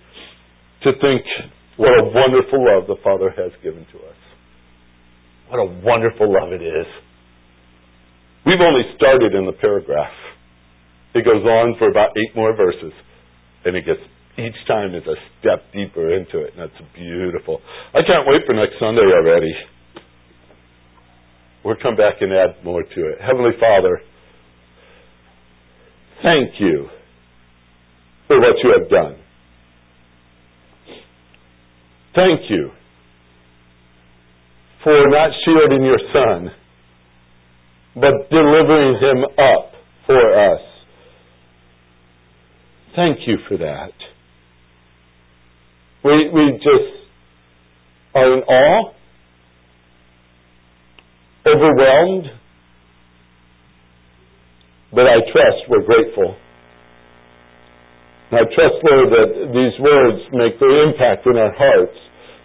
to 0.85 0.93
think 1.01 1.23
what 1.77 1.93
a 1.99 2.05
wonderful 2.05 2.61
love 2.61 2.87
the 2.87 2.97
Father 3.03 3.31
has 3.37 3.53
given 3.63 3.87
to 3.93 3.99
us. 3.99 4.21
What 5.49 5.59
a 5.59 5.69
wonderful 5.85 6.33
love 6.33 6.53
it 6.53 6.63
is. 6.63 6.87
We've 8.45 8.61
only 8.61 8.83
started 8.97 9.35
in 9.35 9.47
the 9.47 9.53
paragraph. 9.53 10.13
It 11.15 11.25
goes 11.25 11.45
on 11.45 11.77
for 11.79 11.89
about 11.89 12.11
eight 12.17 12.35
more 12.35 12.57
verses, 12.57 12.93
and 13.65 13.77
it 13.77 13.85
gets 13.87 14.01
each 14.39 14.57
time 14.67 14.95
is 14.95 15.05
a 15.05 15.17
step 15.39 15.61
deeper 15.73 16.17
into 16.17 16.41
it, 16.41 16.57
and 16.57 16.65
that's 16.65 16.81
beautiful. 16.95 17.61
I 17.93 18.01
can't 18.01 18.27
wait 18.27 18.43
for 18.47 18.55
next 18.55 18.81
Sunday 18.81 19.05
already. 19.05 19.53
We'll 21.65 21.77
come 21.83 21.97
back 21.97 22.15
and 22.21 22.33
add 22.33 22.65
more 22.65 22.83
to 22.83 23.01
it. 23.13 23.21
Heavenly 23.21 23.53
Father, 23.61 24.01
thank 26.23 26.59
you 26.59 26.89
for 28.33 28.41
what 28.41 28.57
you 28.65 28.75
have 28.79 28.89
done. 28.89 29.19
Thank 32.15 32.51
you 32.51 32.71
for 34.83 35.09
not 35.09 35.31
shielding 35.45 35.85
your 35.85 35.99
son, 36.13 36.51
but 37.95 38.31
delivering 38.31 38.95
him 39.01 39.25
up 39.25 39.73
for 40.07 40.55
us. 40.55 40.61
Thank 42.97 43.19
you 43.27 43.37
for 43.49 43.59
that. 43.59 43.93
We, 46.05 46.31
we 46.33 46.53
just 46.57 47.09
are 48.15 48.35
in 48.35 48.43
awe, 48.45 48.93
overwhelmed, 51.47 52.27
but 54.91 55.07
I 55.07 55.17
trust 55.33 55.69
we're 55.69 55.85
grateful. 55.85 56.37
I 58.33 58.49
trust, 58.49 58.81
Lord, 58.81 59.13
that 59.13 59.31
these 59.53 59.77
words 59.77 60.25
make 60.33 60.57
their 60.57 60.89
impact 60.89 61.29
in 61.29 61.37
our 61.37 61.53
hearts. 61.53 61.99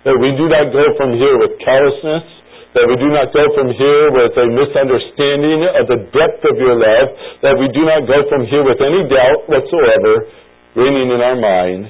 That 0.04 0.20
we 0.20 0.36
do 0.36 0.52
not 0.52 0.76
go 0.76 0.84
from 1.00 1.16
here 1.16 1.40
with 1.40 1.56
callousness. 1.64 2.28
That 2.76 2.92
we 2.92 3.00
do 3.00 3.08
not 3.08 3.32
go 3.32 3.48
from 3.56 3.72
here 3.72 4.12
with 4.12 4.36
a 4.36 4.48
misunderstanding 4.52 5.64
of 5.80 5.88
the 5.88 6.00
depth 6.12 6.44
of 6.44 6.60
your 6.60 6.76
love. 6.76 7.08
That 7.40 7.56
we 7.56 7.72
do 7.72 7.88
not 7.88 8.04
go 8.04 8.20
from 8.28 8.44
here 8.52 8.68
with 8.68 8.84
any 8.84 9.08
doubt 9.08 9.48
whatsoever 9.48 10.28
reigning 10.76 11.10
in 11.10 11.24
our 11.24 11.40
mind, 11.40 11.90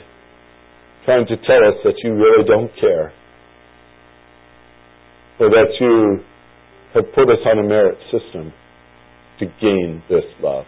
trying 1.03 1.25
to 1.27 1.35
tell 1.43 1.61
us 1.65 1.81
that 1.83 1.97
you 2.05 2.13
really 2.13 2.45
don't 2.45 2.69
care. 2.79 3.11
Or 5.41 5.49
that 5.49 5.73
you 5.81 6.21
have 6.93 7.11
put 7.17 7.33
us 7.33 7.41
on 7.49 7.65
a 7.65 7.67
merit 7.67 7.97
system 8.13 8.53
to 9.39 9.45
gain 9.59 10.03
this 10.07 10.23
love. 10.41 10.65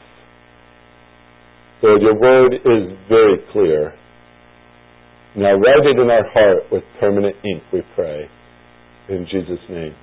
Lord, 1.81 2.01
your 2.01 2.19
word 2.19 2.53
is 2.53 2.97
very 3.07 3.37
clear. 3.51 3.93
Now 5.35 5.53
write 5.53 5.85
it 5.85 5.99
in 5.99 6.09
our 6.09 6.29
heart 6.31 6.71
with 6.71 6.83
permanent 6.99 7.35
ink, 7.45 7.63
we 7.71 7.81
pray. 7.95 8.29
In 9.07 9.25
Jesus' 9.31 9.59
name, 9.69 9.95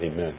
amen. 0.00 0.34